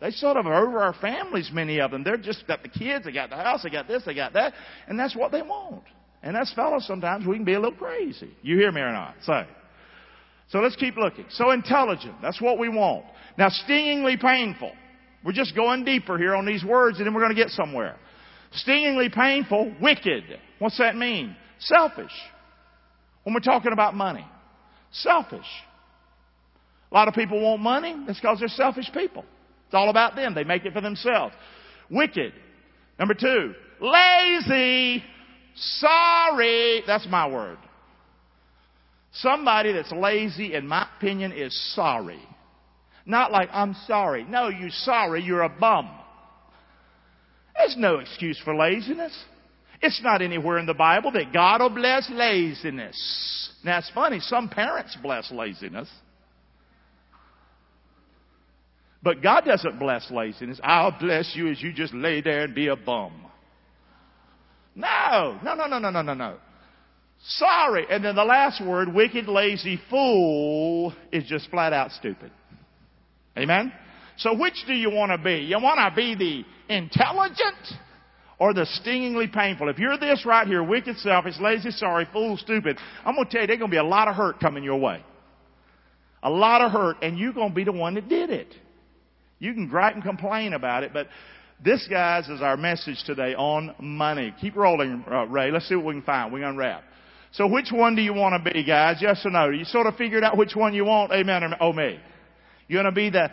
They 0.00 0.10
sort 0.10 0.36
of 0.36 0.46
over 0.46 0.80
our 0.80 0.94
families, 0.94 1.50
many 1.52 1.80
of 1.80 1.92
them. 1.92 2.02
They're 2.02 2.16
just 2.16 2.46
got 2.46 2.62
the 2.62 2.68
kids, 2.68 3.04
they 3.04 3.12
got 3.12 3.30
the 3.30 3.36
house, 3.36 3.62
they 3.62 3.70
got 3.70 3.86
this, 3.86 4.02
they 4.04 4.14
got 4.14 4.32
that, 4.32 4.52
and 4.88 4.98
that's 4.98 5.14
what 5.14 5.30
they 5.30 5.42
want. 5.42 5.84
And 6.22 6.36
as 6.36 6.52
fellows, 6.54 6.86
sometimes 6.86 7.26
we 7.26 7.36
can 7.36 7.44
be 7.44 7.54
a 7.54 7.60
little 7.60 7.76
crazy. 7.76 8.30
You 8.42 8.56
hear 8.56 8.72
me 8.72 8.80
or 8.80 8.92
not? 8.92 9.14
Say. 9.22 9.46
So 10.48 10.58
let's 10.58 10.76
keep 10.76 10.96
looking. 10.96 11.26
So 11.30 11.50
intelligent, 11.50 12.16
that's 12.20 12.40
what 12.40 12.58
we 12.58 12.68
want. 12.68 13.04
Now 13.38 13.48
stingingly 13.48 14.16
painful. 14.16 14.72
We're 15.24 15.32
just 15.32 15.54
going 15.54 15.84
deeper 15.84 16.18
here 16.18 16.34
on 16.34 16.46
these 16.46 16.64
words 16.64 16.98
and 16.98 17.06
then 17.06 17.14
we're 17.14 17.22
going 17.22 17.34
to 17.34 17.40
get 17.40 17.50
somewhere. 17.50 17.96
Stingingly 18.52 19.08
painful, 19.08 19.74
wicked. 19.80 20.24
What's 20.58 20.78
that 20.78 20.96
mean? 20.96 21.36
Selfish. 21.58 22.12
When 23.22 23.34
we're 23.34 23.40
talking 23.40 23.72
about 23.72 23.94
money. 23.94 24.26
Selfish. 24.90 25.46
A 26.92 26.94
lot 26.94 27.08
of 27.08 27.14
people 27.14 27.40
want 27.40 27.62
money. 27.62 27.96
That's 28.06 28.20
because 28.20 28.38
they're 28.38 28.48
selfish 28.48 28.90
people. 28.92 29.24
It's 29.64 29.74
all 29.74 29.88
about 29.88 30.14
them. 30.14 30.34
They 30.34 30.44
make 30.44 30.66
it 30.66 30.74
for 30.74 30.82
themselves. 30.82 31.34
Wicked. 31.90 32.34
Number 32.98 33.14
two, 33.14 33.54
lazy. 33.80 35.02
Sorry. 35.54 36.82
That's 36.86 37.06
my 37.08 37.28
word. 37.28 37.56
Somebody 39.12 39.72
that's 39.72 39.90
lazy, 39.92 40.52
in 40.54 40.66
my 40.66 40.86
opinion, 40.96 41.32
is 41.32 41.58
sorry. 41.74 42.20
Not 43.06 43.32
like, 43.32 43.48
I'm 43.52 43.74
sorry. 43.86 44.24
No, 44.24 44.48
you 44.48 44.68
sorry, 44.70 45.22
you're 45.22 45.42
a 45.42 45.48
bum. 45.48 45.90
There's 47.56 47.76
no 47.76 47.98
excuse 47.98 48.40
for 48.44 48.54
laziness. 48.54 49.16
It's 49.80 50.00
not 50.02 50.22
anywhere 50.22 50.58
in 50.58 50.66
the 50.66 50.74
Bible 50.74 51.10
that 51.12 51.32
God 51.32 51.60
will 51.60 51.70
bless 51.70 52.08
laziness. 52.10 53.50
Now 53.64 53.78
it's 53.78 53.90
funny, 53.90 54.20
some 54.20 54.48
parents 54.48 54.96
bless 55.02 55.30
laziness. 55.32 55.88
But 59.02 59.22
God 59.22 59.44
doesn't 59.44 59.78
bless 59.78 60.10
laziness. 60.10 60.60
I'll 60.62 60.96
bless 60.98 61.32
you 61.34 61.50
as 61.50 61.60
you 61.60 61.72
just 61.72 61.92
lay 61.92 62.20
there 62.20 62.44
and 62.44 62.54
be 62.54 62.68
a 62.68 62.76
bum. 62.76 63.12
No, 64.74 65.38
no, 65.42 65.54
no, 65.54 65.66
no, 65.66 65.78
no, 65.78 65.90
no, 65.90 66.02
no, 66.02 66.14
no. 66.14 66.36
Sorry. 67.24 67.86
And 67.90 68.04
then 68.04 68.14
the 68.14 68.24
last 68.24 68.64
word, 68.64 68.92
wicked, 68.92 69.28
lazy, 69.28 69.80
fool, 69.90 70.94
is 71.10 71.24
just 71.24 71.50
flat 71.50 71.72
out 71.72 71.90
stupid. 71.92 72.30
Amen? 73.36 73.72
So 74.18 74.36
which 74.36 74.64
do 74.66 74.72
you 74.72 74.90
want 74.90 75.10
to 75.12 75.18
be? 75.18 75.44
You 75.44 75.58
want 75.60 75.78
to 75.78 75.94
be 75.94 76.14
the 76.14 76.74
intelligent 76.74 77.74
or 78.38 78.54
the 78.54 78.66
stingingly 78.66 79.26
painful? 79.26 79.68
If 79.68 79.78
you're 79.78 79.98
this 79.98 80.24
right 80.24 80.46
here, 80.46 80.62
wicked, 80.62 80.98
selfish, 80.98 81.34
lazy, 81.40 81.70
sorry, 81.70 82.06
fool, 82.12 82.36
stupid, 82.36 82.78
I'm 83.04 83.14
going 83.14 83.26
to 83.26 83.32
tell 83.32 83.40
you, 83.42 83.46
there's 83.46 83.58
going 83.58 83.70
to 83.70 83.74
be 83.74 83.78
a 83.78 83.84
lot 83.84 84.08
of 84.08 84.14
hurt 84.14 84.38
coming 84.38 84.62
your 84.62 84.78
way. 84.78 85.04
A 86.22 86.30
lot 86.30 86.60
of 86.60 86.70
hurt, 86.70 86.98
and 87.02 87.18
you're 87.18 87.32
going 87.32 87.48
to 87.48 87.54
be 87.54 87.64
the 87.64 87.72
one 87.72 87.94
that 87.94 88.08
did 88.08 88.30
it. 88.30 88.54
You 89.42 89.54
can 89.54 89.66
gripe 89.66 89.94
and 89.94 90.04
complain 90.04 90.52
about 90.52 90.84
it, 90.84 90.92
but 90.92 91.08
this, 91.64 91.88
guys, 91.90 92.28
is 92.28 92.40
our 92.40 92.56
message 92.56 93.02
today 93.04 93.34
on 93.34 93.74
money. 93.80 94.32
Keep 94.40 94.54
rolling, 94.54 95.04
uh, 95.10 95.24
Ray. 95.24 95.50
Let's 95.50 95.68
see 95.68 95.74
what 95.74 95.86
we 95.86 95.94
can 95.94 96.02
find. 96.02 96.32
We're 96.32 96.42
going 96.42 96.52
to 96.52 96.58
wrap. 96.58 96.84
So 97.32 97.48
which 97.48 97.70
one 97.72 97.96
do 97.96 98.02
you 98.02 98.14
want 98.14 98.40
to 98.40 98.52
be, 98.52 98.62
guys? 98.62 98.98
Yes 99.00 99.20
or 99.24 99.32
no? 99.32 99.48
You 99.48 99.64
sort 99.64 99.88
of 99.88 99.96
figured 99.96 100.22
out 100.22 100.36
which 100.36 100.54
one 100.54 100.74
you 100.74 100.84
want. 100.84 101.10
Amen 101.10 101.42
or 101.42 101.56
oh 101.60 101.72
me. 101.72 101.98
You 102.68 102.76
want 102.76 102.86
to 102.86 102.92
be 102.92 103.10
the 103.10 103.32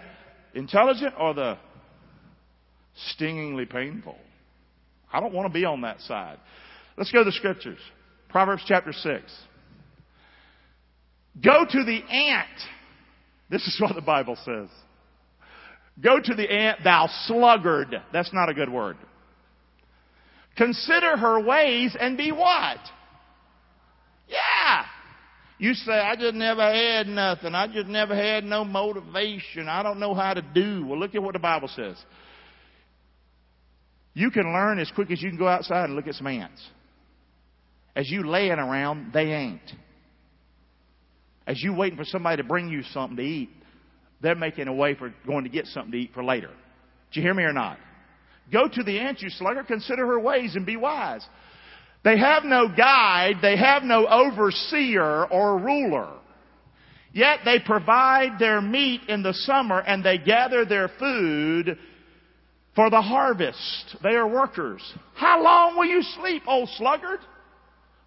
intelligent 0.55 1.13
or 1.15 1.35
the 1.35 1.59
stingingly 3.11 3.67
painful? 3.67 4.17
I 5.13 5.19
don't 5.19 5.31
want 5.31 5.47
to 5.47 5.53
be 5.53 5.63
on 5.63 5.81
that 5.81 6.01
side. 6.01 6.39
Let's 6.97 7.11
go 7.11 7.19
to 7.19 7.25
the 7.25 7.33
scriptures. 7.33 7.79
Proverbs 8.29 8.63
chapter 8.65 8.93
6. 8.93 9.23
Go 11.43 11.65
to 11.69 11.83
the 11.83 12.01
ant. 12.11 12.47
This 13.51 13.61
is 13.67 13.79
what 13.79 13.93
the 13.93 14.01
Bible 14.01 14.37
says. 14.43 14.69
Go 16.01 16.19
to 16.19 16.33
the 16.33 16.49
ant, 16.49 16.79
thou 16.83 17.09
sluggard. 17.25 18.01
That's 18.13 18.33
not 18.33 18.49
a 18.49 18.53
good 18.53 18.69
word. 18.69 18.97
Consider 20.55 21.17
her 21.17 21.39
ways 21.41 21.95
and 21.99 22.17
be 22.17 22.31
what? 22.31 22.79
Yeah. 24.27 24.85
You 25.57 25.73
say, 25.73 25.91
I 25.91 26.15
just 26.15 26.35
never 26.35 26.61
had 26.61 27.07
nothing. 27.07 27.53
I 27.53 27.67
just 27.67 27.87
never 27.87 28.15
had 28.15 28.45
no 28.45 28.63
motivation. 28.63 29.67
I 29.67 29.83
don't 29.83 29.99
know 29.99 30.13
how 30.13 30.33
to 30.33 30.41
do. 30.41 30.85
Well, 30.85 30.97
look 30.97 31.15
at 31.15 31.23
what 31.23 31.33
the 31.33 31.39
Bible 31.39 31.67
says. 31.67 31.97
You 34.13 34.31
can 34.31 34.53
learn 34.53 34.79
as 34.79 34.91
quick 34.95 35.11
as 35.11 35.21
you 35.21 35.29
can 35.29 35.37
go 35.37 35.47
outside 35.47 35.85
and 35.85 35.95
look 35.95 36.07
at 36.07 36.15
some 36.15 36.27
ants. 36.27 36.61
As 37.95 38.09
you 38.09 38.25
laying 38.27 38.51
around, 38.53 39.11
they 39.13 39.33
ain't. 39.33 39.61
As 41.45 41.61
you 41.61 41.73
waiting 41.73 41.97
for 41.97 42.05
somebody 42.05 42.41
to 42.41 42.47
bring 42.47 42.69
you 42.69 42.83
something 42.83 43.17
to 43.17 43.23
eat, 43.23 43.49
they're 44.21 44.35
making 44.35 44.67
a 44.67 44.73
way 44.73 44.95
for 44.95 45.13
going 45.25 45.43
to 45.43 45.49
get 45.49 45.65
something 45.67 45.91
to 45.91 45.97
eat 45.97 46.11
for 46.13 46.23
later. 46.23 46.49
Did 47.11 47.19
you 47.19 47.21
hear 47.21 47.33
me 47.33 47.43
or 47.43 47.53
not? 47.53 47.77
Go 48.51 48.67
to 48.67 48.83
the 48.83 48.99
ant, 48.99 49.21
you 49.21 49.29
sluggard, 49.29 49.67
consider 49.67 50.05
her 50.07 50.19
ways 50.19 50.55
and 50.55 50.65
be 50.65 50.75
wise. 50.75 51.25
They 52.03 52.17
have 52.17 52.43
no 52.43 52.67
guide, 52.67 53.35
they 53.41 53.57
have 53.57 53.83
no 53.83 54.07
overseer 54.07 55.25
or 55.25 55.57
ruler. 55.59 56.09
Yet 57.11 57.39
they 57.43 57.59
provide 57.59 58.39
their 58.39 58.61
meat 58.61 59.01
in 59.07 59.23
the 59.23 59.33
summer 59.33 59.79
and 59.79 60.03
they 60.03 60.17
gather 60.17 60.65
their 60.65 60.89
food 60.99 61.77
for 62.75 62.89
the 62.89 63.01
harvest. 63.01 63.97
They 64.03 64.15
are 64.15 64.27
workers. 64.27 64.81
How 65.15 65.43
long 65.43 65.75
will 65.75 65.85
you 65.85 66.01
sleep, 66.01 66.43
old 66.47 66.69
sluggard? 66.77 67.19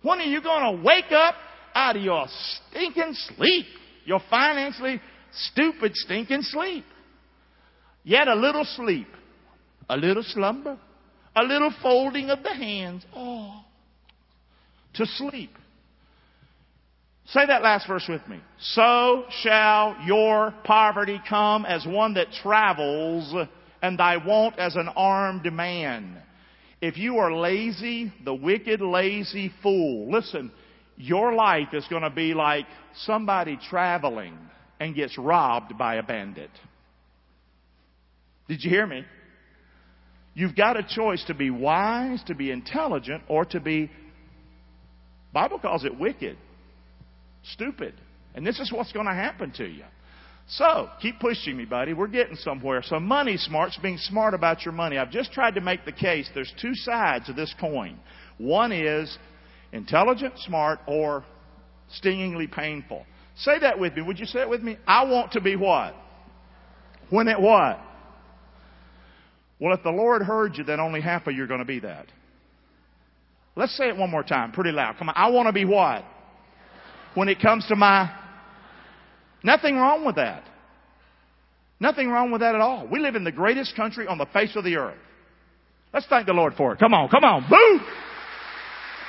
When 0.02 0.18
are 0.18 0.24
you 0.24 0.42
going 0.42 0.76
to 0.76 0.82
wake 0.82 1.12
up 1.12 1.34
out 1.74 1.96
of 1.96 2.02
your 2.02 2.26
stinking 2.70 3.14
sleep? 3.36 3.66
Your 4.04 4.20
financially 4.30 5.00
stupid 5.32 5.92
stinking 5.94 6.42
sleep. 6.42 6.84
Yet 8.04 8.28
a 8.28 8.34
little 8.34 8.64
sleep, 8.64 9.08
a 9.88 9.96
little 9.96 10.22
slumber, 10.22 10.78
a 11.36 11.42
little 11.42 11.72
folding 11.82 12.30
of 12.30 12.42
the 12.42 12.52
hands. 12.52 13.04
Oh, 13.14 13.64
to 14.94 15.06
sleep. 15.06 15.50
Say 17.26 17.46
that 17.46 17.62
last 17.62 17.86
verse 17.86 18.06
with 18.08 18.26
me. 18.28 18.40
So 18.58 19.24
shall 19.42 19.96
your 20.04 20.52
poverty 20.64 21.20
come 21.28 21.64
as 21.64 21.86
one 21.86 22.14
that 22.14 22.32
travels, 22.42 23.34
and 23.80 23.98
thy 23.98 24.16
want 24.18 24.58
as 24.58 24.76
an 24.76 24.88
armed 24.88 25.50
man. 25.52 26.18
If 26.80 26.98
you 26.98 27.18
are 27.18 27.32
lazy, 27.32 28.12
the 28.24 28.34
wicked, 28.34 28.80
lazy 28.80 29.52
fool, 29.62 30.10
listen, 30.10 30.50
your 30.96 31.32
life 31.32 31.68
is 31.72 31.86
going 31.88 32.02
to 32.02 32.10
be 32.10 32.34
like 32.34 32.66
somebody 33.04 33.56
traveling 33.70 34.36
and 34.82 34.96
gets 34.96 35.16
robbed 35.16 35.78
by 35.78 35.94
a 35.94 36.02
bandit. 36.02 36.50
Did 38.48 38.64
you 38.64 38.70
hear 38.70 38.86
me? 38.86 39.04
You've 40.34 40.56
got 40.56 40.76
a 40.76 40.82
choice 40.82 41.22
to 41.28 41.34
be 41.34 41.50
wise, 41.50 42.20
to 42.26 42.34
be 42.34 42.50
intelligent, 42.50 43.22
or 43.28 43.44
to 43.46 43.60
be 43.60 43.90
Bible 45.32 45.60
calls 45.60 45.84
it 45.84 45.96
wicked, 45.98 46.36
stupid. 47.44 47.94
And 48.34 48.44
this 48.44 48.58
is 48.58 48.72
what's 48.72 48.92
going 48.92 49.06
to 49.06 49.14
happen 49.14 49.52
to 49.52 49.64
you. 49.64 49.84
So, 50.48 50.90
keep 51.00 51.20
pushing 51.20 51.56
me, 51.56 51.64
buddy. 51.64 51.92
We're 51.92 52.08
getting 52.08 52.36
somewhere. 52.36 52.82
So, 52.84 52.98
money 52.98 53.36
smarts, 53.36 53.78
being 53.80 53.98
smart 53.98 54.34
about 54.34 54.64
your 54.64 54.72
money. 54.72 54.98
I've 54.98 55.12
just 55.12 55.32
tried 55.32 55.54
to 55.54 55.60
make 55.60 55.84
the 55.84 55.92
case 55.92 56.28
there's 56.34 56.52
two 56.60 56.74
sides 56.74 57.28
of 57.28 57.36
this 57.36 57.54
coin. 57.60 58.00
One 58.38 58.72
is 58.72 59.16
intelligent, 59.72 60.34
smart, 60.40 60.80
or 60.86 61.24
stingingly 61.88 62.48
painful. 62.48 63.06
Say 63.36 63.58
that 63.60 63.78
with 63.78 63.94
me. 63.96 64.02
Would 64.02 64.18
you 64.18 64.26
say 64.26 64.40
it 64.40 64.48
with 64.48 64.62
me? 64.62 64.76
I 64.86 65.04
want 65.04 65.32
to 65.32 65.40
be 65.40 65.56
what? 65.56 65.94
When 67.10 67.28
it 67.28 67.40
what? 67.40 67.80
Well, 69.58 69.74
if 69.74 69.82
the 69.82 69.90
Lord 69.90 70.22
heard 70.22 70.56
you, 70.56 70.64
then 70.64 70.80
only 70.80 71.00
half 71.00 71.26
of 71.26 71.34
you 71.34 71.44
are 71.44 71.46
going 71.46 71.60
to 71.60 71.66
be 71.66 71.80
that. 71.80 72.06
Let's 73.54 73.76
say 73.76 73.88
it 73.88 73.96
one 73.96 74.10
more 74.10 74.22
time, 74.22 74.52
pretty 74.52 74.72
loud. 74.72 74.96
Come 74.98 75.08
on. 75.08 75.14
I 75.16 75.30
want 75.30 75.46
to 75.46 75.52
be 75.52 75.64
what? 75.64 76.04
When 77.14 77.28
it 77.28 77.40
comes 77.40 77.66
to 77.68 77.76
my. 77.76 78.10
Nothing 79.44 79.76
wrong 79.76 80.04
with 80.04 80.16
that. 80.16 80.44
Nothing 81.80 82.08
wrong 82.08 82.30
with 82.30 82.40
that 82.40 82.54
at 82.54 82.60
all. 82.60 82.86
We 82.86 83.00
live 83.00 83.16
in 83.16 83.24
the 83.24 83.32
greatest 83.32 83.76
country 83.76 84.06
on 84.06 84.16
the 84.16 84.26
face 84.26 84.54
of 84.56 84.64
the 84.64 84.76
earth. 84.76 84.98
Let's 85.92 86.06
thank 86.06 86.26
the 86.26 86.32
Lord 86.32 86.54
for 86.54 86.72
it. 86.72 86.78
Come 86.78 86.94
on, 86.94 87.08
come 87.08 87.24
on. 87.24 87.44
Boo! 87.50 87.80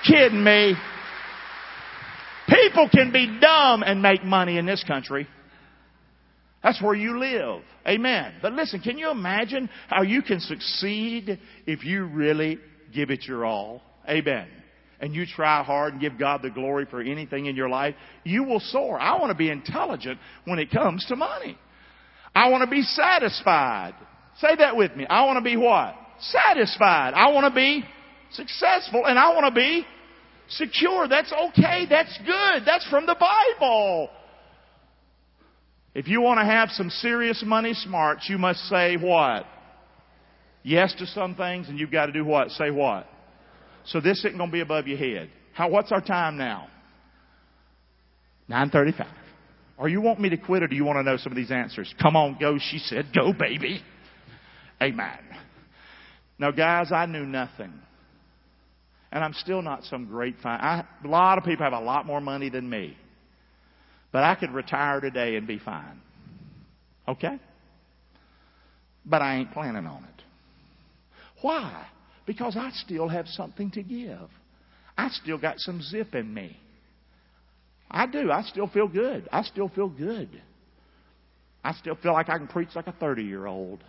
Kidding 0.06 0.44
me. 0.44 0.76
People 2.54 2.90
can 2.90 3.12
be 3.12 3.40
dumb 3.40 3.84
and 3.84 4.02
make 4.02 4.24
money 4.24 4.58
in 4.58 4.66
this 4.66 4.84
country. 4.84 5.28
That's 6.62 6.82
where 6.82 6.94
you 6.94 7.20
live. 7.20 7.62
Amen. 7.88 8.36
But 8.42 8.54
listen, 8.54 8.80
can 8.80 8.98
you 8.98 9.10
imagine 9.10 9.70
how 9.90 10.04
you 10.04 10.22
can 10.22 10.40
succeed 10.40 11.40
if 11.66 11.84
you 11.84 12.06
really 12.06 12.60
give 12.94 13.10
it 13.10 13.26
your 13.26 13.46
all? 13.46 13.82
Amen. 14.08 14.48
And 15.00 15.14
you 15.14 15.26
try 15.26 15.64
hard 15.64 15.94
and 15.94 16.02
give 16.02 16.18
God 16.18 16.42
the 16.42 16.50
glory 16.50 16.86
for 16.90 17.02
anything 17.02 17.48
in 17.48 17.56
your 17.56 17.68
life, 17.68 17.96
you 18.24 18.44
will 18.44 18.62
soar. 18.62 19.00
I 19.00 19.20
want 19.20 19.32
to 19.32 19.38
be 19.38 19.50
intelligent 19.50 20.20
when 20.46 20.60
it 20.60 20.72
comes 20.72 21.06
to 21.08 21.18
money. 21.18 21.58
I 22.34 22.50
want 22.50 22.64
to 22.64 22.70
be 22.70 22.84
satisfied. 22.84 23.96
Say 24.38 24.56
that 24.58 24.78
with 24.78 24.96
me. 24.96 25.06
I 25.06 25.26
want 25.26 25.38
to 25.38 25.44
be 25.44 25.58
what? 25.58 25.96
Satisfied. 26.20 27.14
I 27.14 27.32
want 27.34 27.52
to 27.52 27.56
be 27.56 27.84
successful 28.32 29.06
and 29.06 29.20
I 29.20 29.34
want 29.34 29.54
to 29.54 29.60
be 29.60 29.86
secure. 30.58 31.08
That's 31.08 31.32
okay. 31.32 31.86
That's 31.90 32.18
good. 32.26 32.64
That's 32.66 32.88
from 32.90 33.06
the 33.06 33.16
Bible. 33.16 34.10
If 35.96 36.08
you 36.08 36.22
want 36.22 36.40
to 36.40 36.46
have 36.46 36.70
some 36.70 36.90
serious 36.90 37.44
money 37.46 37.74
smarts, 37.74 38.28
you 38.30 38.38
must 38.38 38.60
say 38.68 38.98
what? 38.98 39.46
Yes 40.64 40.94
to 40.98 41.06
some 41.06 41.36
things 41.36 41.70
and 41.70 41.78
you've 41.78 41.92
got 41.92 42.08
to 42.08 42.12
do 42.12 42.26
what? 42.26 42.50
Say 42.52 42.72
what? 42.72 43.08
So 43.86 44.00
this 44.00 44.20
isn't 44.20 44.38
going 44.38 44.50
to 44.50 44.54
be 44.54 44.62
above 44.62 44.88
your 44.88 44.98
head. 44.98 45.30
How, 45.54 45.70
what's 45.70 45.92
our 45.92 46.02
time 46.02 46.38
now? 46.38 46.68
935. 48.48 49.08
Or 49.78 49.90
you 49.90 50.02
want 50.02 50.20
me 50.20 50.30
to 50.30 50.38
quit 50.38 50.64
or 50.64 50.68
do 50.68 50.76
you 50.76 50.86
want 50.86 50.98
to 50.98 51.04
know 51.04 51.18
some 51.18 51.32
of 51.32 51.36
these 51.36 51.52
answers? 51.52 51.94
Come 52.02 52.16
on, 52.16 52.38
go, 52.40 52.58
she 52.60 52.80
said. 52.80 53.08
Go, 53.14 53.34
baby. 53.34 53.82
Amen. 54.82 55.20
Now, 56.40 56.52
guys, 56.52 56.92
I 56.92 57.06
knew 57.06 57.26
nothing. 57.26 57.74
And 59.14 59.24
I'm 59.24 59.34
still 59.34 59.62
not 59.62 59.84
some 59.84 60.08
great 60.08 60.38
fine. 60.42 60.60
I, 60.60 60.84
a 61.04 61.08
lot 61.08 61.38
of 61.38 61.44
people 61.44 61.64
have 61.64 61.74
a 61.74 61.80
lot 61.80 62.08
more 62.08 62.20
money 62.20 62.50
than 62.50 62.68
me. 62.68 62.98
But 64.12 64.24
I 64.24 64.34
could 64.34 64.52
retire 64.52 65.00
today 65.02 65.36
and 65.36 65.46
be 65.46 65.60
fine. 65.60 66.02
Okay? 67.08 67.40
But 69.06 69.22
I 69.22 69.36
ain't 69.36 69.52
planning 69.52 69.86
on 69.86 70.04
it. 70.04 70.24
Why? 71.42 71.86
Because 72.26 72.58
I 72.58 72.72
still 72.74 73.08
have 73.08 73.28
something 73.28 73.70
to 73.72 73.84
give. 73.84 74.30
I 74.98 75.10
still 75.10 75.38
got 75.38 75.60
some 75.60 75.80
zip 75.84 76.16
in 76.16 76.34
me. 76.34 76.58
I 77.92 78.08
do. 78.08 78.32
I 78.32 78.42
still 78.42 78.68
feel 78.68 78.88
good. 78.88 79.30
I 79.32 79.44
still 79.44 79.70
feel 79.70 79.90
good. 79.90 80.42
I 81.64 81.74
still 81.74 81.96
feel 82.02 82.14
like 82.14 82.30
I 82.30 82.40
can 82.40 82.48
preach 82.48 82.70
like 82.76 82.88
a 82.88 82.94
30 82.94 83.24
year 83.24 83.46
old. 83.46 83.84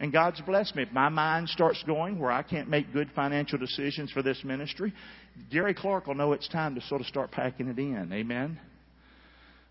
And 0.00 0.12
God's 0.12 0.40
blessed 0.40 0.74
me. 0.74 0.82
If 0.82 0.92
my 0.92 1.08
mind 1.08 1.48
starts 1.48 1.82
going 1.84 2.18
where 2.18 2.30
I 2.30 2.42
can't 2.42 2.68
make 2.68 2.92
good 2.92 3.10
financial 3.14 3.58
decisions 3.58 4.10
for 4.10 4.22
this 4.22 4.42
ministry, 4.44 4.92
Gary 5.50 5.74
Clark 5.74 6.06
will 6.06 6.14
know 6.14 6.32
it's 6.32 6.48
time 6.48 6.74
to 6.74 6.80
sort 6.82 7.00
of 7.00 7.06
start 7.06 7.30
packing 7.30 7.68
it 7.68 7.78
in. 7.78 8.12
Amen. 8.12 8.58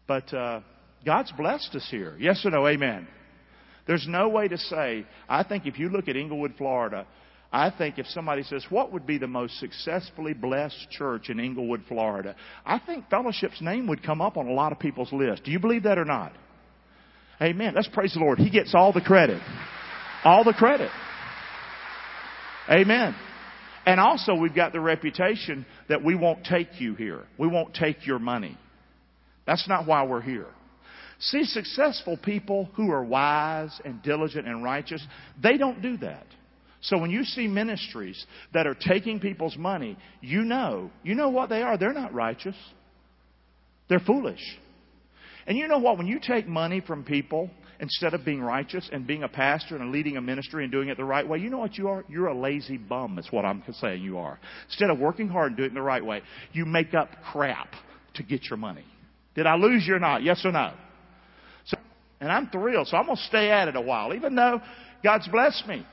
But 0.08 0.34
uh, 0.34 0.62
God's 1.06 1.32
blessed 1.34 1.76
us 1.76 1.88
here. 1.92 2.16
Yes 2.20 2.46
or 2.46 2.52
no? 2.52 2.68
Amen. 2.68 3.08
There's 3.86 4.06
no 4.08 4.30
way 4.30 4.48
to 4.48 4.58
say. 4.58 5.06
I 5.28 5.44
think 5.44 5.66
if 5.66 5.78
you 5.78 5.90
look 5.90 6.08
at 6.08 6.16
Englewood, 6.16 6.54
Florida, 6.58 7.06
I 7.52 7.70
think 7.70 8.00
if 8.00 8.08
somebody 8.08 8.44
says, 8.44 8.66
what 8.70 8.92
would 8.94 9.06
be 9.06 9.18
the 9.18 9.28
most 9.28 9.60
successfully 9.60 10.34
blessed 10.34 10.90
church 10.90 11.30
in 11.30 11.40
Englewood, 11.40 11.84
Florida? 11.88 12.36
I 12.66 12.80
think 12.80 13.10
Fellowship's 13.10 13.62
name 13.62 13.88
would 13.88 14.02
come 14.04 14.22
up 14.22 14.38
on 14.38 14.48
a 14.48 14.54
lot 14.54 14.72
of 14.72 14.80
people's 14.80 15.12
list. 15.12 15.44
Do 15.44 15.52
you 15.52 15.60
believe 15.60 15.84
that 15.84 15.98
or 15.98 16.06
not? 16.06 16.34
Amen. 17.42 17.74
Let's 17.76 17.90
praise 17.90 18.14
the 18.14 18.22
Lord. 18.22 18.40
He 18.40 18.50
gets 18.50 18.74
all 18.74 18.94
the 18.94 19.02
credit. 19.02 19.42
All 20.24 20.44
the 20.44 20.54
credit. 20.54 20.92
Amen. 22.70 23.16
And 23.86 24.00
also 24.00 24.36
we've 24.36 24.56
got 24.56 24.72
the 24.72 24.80
reputation 24.80 25.66
that 25.90 26.04
we 26.04 26.16
won't 26.16 26.46
take 26.46 26.80
you 26.80 26.96
here. 26.96 27.24
We 27.38 27.48
won't 27.48 27.74
take 27.74 28.08
your 28.08 28.20
money. 28.20 28.58
That's 29.46 29.68
not 29.68 29.86
why 29.86 30.06
we're 30.06 30.22
here. 30.22 30.48
See, 31.20 31.44
successful 31.44 32.18
people 32.18 32.70
who 32.76 32.92
are 32.92 33.04
wise 33.04 33.80
and 33.84 34.02
diligent 34.02 34.48
and 34.48 34.64
righteous, 34.64 35.06
they 35.42 35.58
don't 35.58 35.82
do 35.82 35.98
that. 35.98 36.26
So 36.82 36.98
when 36.98 37.12
you 37.12 37.24
see 37.24 37.48
ministries 37.48 38.26
that 38.54 38.68
are 38.68 38.76
taking 38.76 39.20
people's 39.20 39.58
money, 39.58 39.98
you 40.22 40.42
know, 40.42 40.92
you 41.02 41.16
know 41.16 41.30
what 41.30 41.50
they 41.50 41.62
are. 41.62 41.78
They're 41.78 41.94
not 41.94 42.14
righteous. 42.14 42.56
They're 43.88 44.00
foolish. 44.00 44.42
And 45.48 45.58
you 45.58 45.68
know 45.68 45.80
what? 45.80 45.98
When 45.98 46.08
you 46.08 46.20
take 46.22 46.48
money 46.48 46.82
from 46.86 47.04
people 47.04 47.50
instead 47.84 48.14
of 48.14 48.24
being 48.24 48.42
righteous 48.42 48.90
and 48.94 49.06
being 49.06 49.24
a 49.24 49.28
pastor 49.28 49.76
and 49.76 49.92
leading 49.92 50.16
a 50.16 50.22
ministry 50.22 50.64
and 50.64 50.72
doing 50.72 50.88
it 50.88 50.96
the 50.96 51.04
right 51.04 51.28
way, 51.28 51.38
you 51.38 51.50
know 51.50 51.58
what 51.58 51.78
you 51.78 51.90
are? 51.90 52.06
You're 52.08 52.28
a 52.28 52.38
lazy 52.38 52.78
bum. 52.78 53.18
That's 53.18 53.30
what 53.30 53.44
I'm 53.44 53.62
saying 53.74 54.02
you 54.02 54.20
are. 54.20 54.40
Instead 54.70 54.90
of 54.90 55.00
working 55.00 55.28
hard 55.28 55.50
and 55.50 55.58
doing 55.58 55.72
it 55.72 55.74
the 55.74 55.82
right 55.82 56.04
way, 56.04 56.22
you 56.54 56.66
make 56.66 56.94
up 56.94 57.10
crap 57.32 57.68
to 58.14 58.24
get 58.24 58.46
your 58.46 58.56
money. 58.56 58.86
Did 59.36 59.48
I 59.48 59.56
lose 59.56 59.84
you 59.86 59.96
or 59.96 60.00
not? 60.00 60.24
Yes 60.24 60.46
or 60.46 60.54
no? 60.54 60.72
So, 61.66 61.78
and 62.22 62.32
I'm 62.32 62.48
thrilled, 62.48 62.88
so 62.88 62.96
I'm 62.96 63.06
going 63.06 63.18
to 63.18 63.24
stay 63.24 63.52
at 63.52 63.68
it 63.68 63.76
a 63.76 63.82
while, 63.82 64.14
even 64.14 64.34
though 64.34 64.62
God's 65.04 65.28
blessed 65.28 65.68
me. 65.68 65.86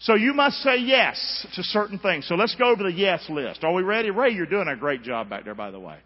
So 0.00 0.16
you 0.16 0.34
must 0.34 0.56
say 0.56 0.78
yes 0.78 1.46
to 1.54 1.62
certain 1.62 2.00
things. 2.00 2.26
So 2.26 2.34
let's 2.34 2.56
go 2.56 2.72
over 2.72 2.82
the 2.82 2.92
yes 2.92 3.24
list. 3.28 3.62
Are 3.62 3.72
we 3.72 3.84
ready? 3.84 4.10
Ray, 4.10 4.30
you're 4.30 4.46
doing 4.46 4.66
a 4.66 4.76
great 4.76 5.04
job 5.04 5.30
back 5.30 5.44
there, 5.44 5.54
by 5.54 5.70
the 5.70 5.78
way. 5.78 5.98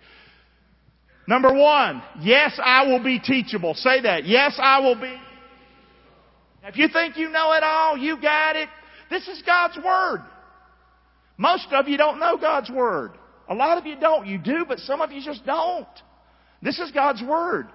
Number 1.29 1.53
one, 1.53 2.03
yes, 2.21 2.59
I 2.63 2.87
will 2.87 3.03
be 3.03 3.19
teachable. 3.19 3.75
Say 3.75 4.03
that. 4.03 4.25
Yes, 4.27 4.59
I 4.63 4.81
will 4.81 4.95
be. 4.95 5.17
If 6.65 6.77
you 6.77 6.89
think 6.89 7.17
you 7.17 7.29
know 7.31 7.53
it 7.53 7.63
all, 7.63 7.97
you 7.97 8.21
got 8.21 8.57
it. 8.57 8.69
This 9.11 9.27
is 9.29 9.43
God's 9.43 9.77
Word. 9.85 10.21
Most 11.37 11.69
of 11.73 11.89
you 11.89 11.97
don't 11.97 12.19
know 12.19 12.37
God's 12.37 12.71
Word. 12.71 13.13
A 13.49 13.55
lot 13.55 13.79
of 13.79 13.87
you 13.87 13.97
don't. 13.99 14.27
You 14.27 14.39
do, 14.39 14.65
but 14.67 14.79
some 14.81 15.01
of 15.01 15.13
you 15.13 15.21
just 15.21 15.45
don't. 15.45 15.87
This 16.63 16.79
is 16.79 16.91
God's 16.93 17.23
Word. 17.23 17.69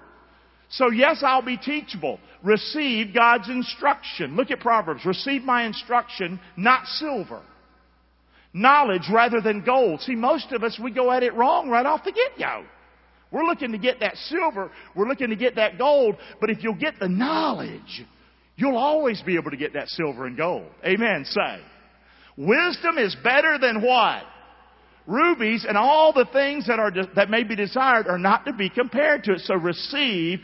So 0.70 0.90
yes, 0.90 1.22
I'll 1.24 1.42
be 1.42 1.58
teachable. 1.58 2.18
Receive 2.42 3.14
God's 3.14 3.48
instruction. 3.48 4.36
Look 4.36 4.50
at 4.50 4.60
Proverbs. 4.60 5.04
Receive 5.04 5.42
my 5.42 5.64
instruction, 5.64 6.40
not 6.56 6.86
silver. 6.86 7.42
Knowledge 8.54 9.08
rather 9.12 9.40
than 9.40 9.62
gold. 9.62 10.00
See, 10.00 10.14
most 10.14 10.52
of 10.52 10.62
us, 10.62 10.78
we 10.82 10.90
go 10.90 11.10
at 11.10 11.22
it 11.22 11.34
wrong 11.34 11.68
right 11.68 11.86
off 11.86 12.04
the 12.04 12.12
get-go. 12.12 12.64
We're 13.32 13.44
looking 13.44 13.72
to 13.72 13.78
get 13.78 14.00
that 14.00 14.16
silver. 14.16 14.70
We're 14.94 15.08
looking 15.08 15.30
to 15.30 15.36
get 15.36 15.56
that 15.56 15.78
gold. 15.78 16.16
But 16.40 16.50
if 16.50 16.62
you'll 16.62 16.74
get 16.74 16.98
the 17.00 17.08
knowledge, 17.08 18.04
you'll 18.56 18.76
always 18.76 19.22
be 19.22 19.36
able 19.36 19.50
to 19.50 19.56
get 19.56 19.72
that 19.72 19.88
silver 19.88 20.26
and 20.26 20.36
gold. 20.36 20.68
Amen. 20.84 21.24
Say. 21.24 21.60
Wisdom 22.36 22.98
is 22.98 23.16
better 23.24 23.58
than 23.58 23.82
what? 23.82 24.22
Rubies 25.06 25.64
and 25.66 25.76
all 25.76 26.12
the 26.12 26.26
things 26.32 26.66
that 26.68 26.78
are, 26.78 26.92
that 27.16 27.28
may 27.28 27.42
be 27.42 27.56
desired 27.56 28.06
are 28.06 28.18
not 28.18 28.44
to 28.46 28.52
be 28.52 28.70
compared 28.70 29.24
to 29.24 29.32
it. 29.32 29.40
So 29.40 29.54
receive 29.54 30.38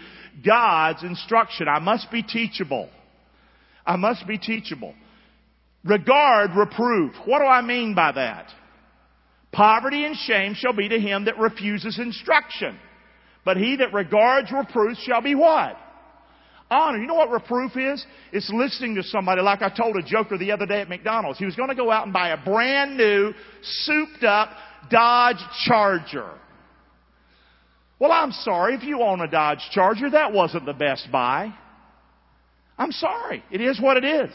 God's 0.45 1.03
instruction. 1.03 1.69
I 1.69 1.79
must 1.79 2.11
be 2.11 2.23
teachable. 2.23 2.89
I 3.87 3.97
must 3.97 4.27
be 4.27 4.37
teachable. 4.39 4.95
Regard 5.85 6.51
reproof. 6.57 7.15
What 7.25 7.39
do 7.39 7.45
I 7.45 7.63
mean 7.63 7.95
by 7.95 8.13
that? 8.13 8.51
Poverty 9.53 10.05
and 10.05 10.17
shame 10.17 10.55
shall 10.55 10.73
be 10.73 10.89
to 10.89 11.01
him 11.01 11.25
that 11.25 11.39
refuses 11.39 11.99
instruction. 11.99 12.79
But 13.45 13.57
he 13.57 13.77
that 13.77 13.93
regards 13.93 14.53
reproof 14.53 14.99
shall 14.99 15.23
be 15.23 15.35
what? 15.35 15.77
Honor. 16.71 16.99
You 16.99 17.07
know 17.07 17.15
what 17.15 17.31
reproof 17.31 17.77
is? 17.77 18.05
It's 18.31 18.51
listening 18.53 18.95
to 18.97 19.03
somebody 19.03 19.41
like 19.41 19.63
I 19.63 19.71
told 19.71 19.97
a 19.97 20.03
joker 20.03 20.37
the 20.37 20.53
other 20.53 20.67
day 20.67 20.83
at 20.83 20.89
McDonald's. 20.89 21.39
He 21.39 21.47
was 21.47 21.57
going 21.57 21.71
to 21.71 21.75
go 21.75 21.91
out 21.91 22.05
and 22.05 22.13
buy 22.13 22.31
a 22.31 22.45
brand 22.45 22.99
new, 22.99 23.33
souped 23.63 24.23
up 24.23 24.51
Dodge 24.91 25.41
Charger. 25.65 26.31
Well, 27.99 28.13
I'm 28.13 28.33
sorry. 28.33 28.75
If 28.75 28.83
you 28.85 29.01
own 29.01 29.21
a 29.23 29.29
Dodge 29.29 29.67
Charger, 29.73 30.11
that 30.11 30.33
wasn't 30.33 30.67
the 30.67 30.75
best 30.75 31.09
buy. 31.11 31.53
I'm 32.77 32.93
sorry. 32.93 33.43
It 33.51 33.61
is 33.61 33.81
what 33.81 33.97
it 33.97 34.05
is. 34.05 34.31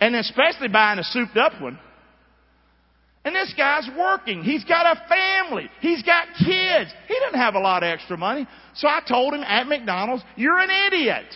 And 0.00 0.14
especially 0.14 0.68
buying 0.68 0.98
a 0.98 1.04
souped 1.04 1.36
up 1.36 1.60
one. 1.60 1.78
And 3.26 3.34
this 3.34 3.52
guy's 3.56 3.90
working. 3.98 4.44
He's 4.44 4.62
got 4.62 4.86
a 4.86 5.02
family. 5.08 5.68
He's 5.80 6.00
got 6.04 6.28
kids. 6.38 6.94
He 7.08 7.18
doesn't 7.18 7.40
have 7.40 7.56
a 7.56 7.58
lot 7.58 7.82
of 7.82 7.88
extra 7.88 8.16
money. 8.16 8.46
So 8.74 8.86
I 8.86 9.00
told 9.06 9.34
him 9.34 9.42
at 9.42 9.66
McDonald's, 9.66 10.22
you're 10.36 10.60
an 10.60 10.70
idiot. 10.70 11.26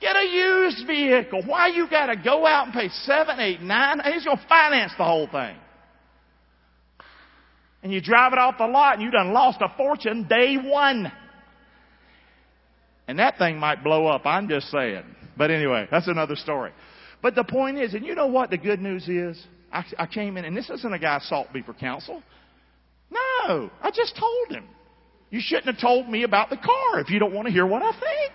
Get 0.00 0.16
a 0.16 0.24
used 0.24 0.86
vehicle. 0.86 1.42
Why 1.44 1.68
you 1.68 1.86
gotta 1.90 2.16
go 2.16 2.46
out 2.46 2.64
and 2.68 2.72
pay 2.72 2.88
seven, 2.88 3.38
eight, 3.38 3.60
nine? 3.60 4.00
He's 4.10 4.24
gonna 4.24 4.40
finance 4.48 4.92
the 4.96 5.04
whole 5.04 5.26
thing. 5.26 5.56
And 7.82 7.92
you 7.92 8.00
drive 8.00 8.32
it 8.32 8.38
off 8.38 8.56
the 8.56 8.66
lot 8.66 8.94
and 8.94 9.02
you 9.02 9.10
done 9.10 9.34
lost 9.34 9.58
a 9.60 9.68
fortune 9.76 10.26
day 10.26 10.56
one. 10.56 11.12
And 13.06 13.18
that 13.18 13.36
thing 13.36 13.58
might 13.58 13.84
blow 13.84 14.06
up. 14.06 14.24
I'm 14.24 14.48
just 14.48 14.70
saying. 14.70 15.04
But 15.36 15.50
anyway, 15.50 15.88
that's 15.90 16.08
another 16.08 16.36
story. 16.36 16.72
But 17.20 17.34
the 17.34 17.44
point 17.44 17.78
is, 17.78 17.94
and 17.94 18.04
you 18.04 18.14
know 18.14 18.28
what 18.28 18.50
the 18.50 18.58
good 18.58 18.80
news 18.80 19.08
is? 19.08 19.42
I, 19.72 19.84
I 19.98 20.06
came 20.06 20.36
in, 20.36 20.44
and 20.44 20.56
this 20.56 20.70
isn't 20.70 20.92
a 20.92 20.98
guy 20.98 21.18
salt 21.20 21.48
for 21.66 21.74
counsel. 21.74 22.22
No, 23.10 23.70
I 23.82 23.90
just 23.90 24.16
told 24.16 24.50
him. 24.50 24.68
You 25.30 25.40
shouldn't 25.42 25.66
have 25.66 25.80
told 25.80 26.08
me 26.08 26.22
about 26.22 26.48
the 26.48 26.56
car 26.56 27.00
if 27.00 27.10
you 27.10 27.18
don't 27.18 27.34
want 27.34 27.46
to 27.46 27.52
hear 27.52 27.66
what 27.66 27.82
I 27.82 27.92
think. 27.92 28.32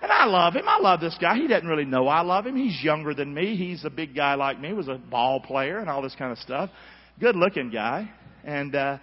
And 0.00 0.12
I 0.12 0.26
love 0.26 0.54
him. 0.54 0.68
I 0.68 0.78
love 0.78 1.00
this 1.00 1.16
guy. 1.20 1.36
He 1.36 1.48
doesn't 1.48 1.66
really 1.66 1.84
know 1.84 2.06
I 2.06 2.20
love 2.20 2.46
him. 2.46 2.54
He's 2.54 2.80
younger 2.82 3.14
than 3.14 3.34
me. 3.34 3.56
He's 3.56 3.84
a 3.84 3.90
big 3.90 4.14
guy 4.14 4.34
like 4.34 4.60
me. 4.60 4.72
Was 4.72 4.86
a 4.86 4.94
ball 4.94 5.40
player 5.40 5.78
and 5.78 5.90
all 5.90 6.02
this 6.02 6.14
kind 6.14 6.30
of 6.30 6.38
stuff. 6.38 6.70
Good 7.18 7.34
looking 7.34 7.70
guy. 7.70 8.08
And 8.44 8.74
uh, 8.76 8.98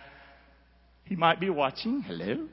he 1.04 1.18
might 1.18 1.42
be 1.42 1.50
watching. 1.50 2.02
Hello. 2.02 2.48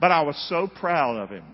But 0.00 0.12
I 0.12 0.22
was 0.22 0.36
so 0.48 0.68
proud 0.68 1.16
of 1.16 1.30
him. 1.30 1.44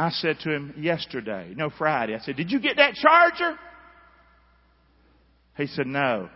I 0.00 0.08
said 0.08 0.38
to 0.44 0.50
him 0.50 0.72
yesterday, 0.78 1.52
no, 1.54 1.68
Friday, 1.68 2.14
I 2.14 2.20
said, 2.20 2.34
Did 2.34 2.50
you 2.50 2.58
get 2.58 2.76
that 2.76 2.94
charger? 2.94 3.58
He 5.58 5.66
said, 5.66 5.86
No. 5.86 6.30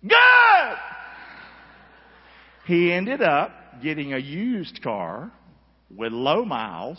Good! 0.00 0.76
He 2.66 2.92
ended 2.92 3.20
up 3.20 3.82
getting 3.82 4.12
a 4.12 4.18
used 4.18 4.80
car 4.80 5.32
with 5.90 6.12
low 6.12 6.44
miles 6.44 6.98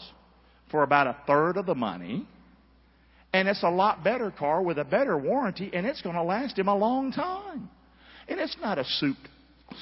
for 0.69 0.83
about 0.83 1.07
a 1.07 1.15
third 1.27 1.55
of 1.55 1.65
the 1.65 1.75
money. 1.75 2.27
And 3.31 3.47
it's 3.47 3.63
a 3.63 3.69
lot 3.69 4.03
better 4.03 4.31
car 4.31 4.61
with 4.61 4.77
a 4.79 4.83
better 4.83 5.17
warranty 5.17 5.71
and 5.73 5.85
it's 5.85 6.01
going 6.01 6.15
to 6.15 6.23
last 6.23 6.59
him 6.59 6.67
a 6.67 6.75
long 6.75 7.13
time. 7.13 7.69
And 8.27 8.37
it's 8.37 8.57
not 8.61 8.77
a 8.77 8.83
souped 8.83 9.29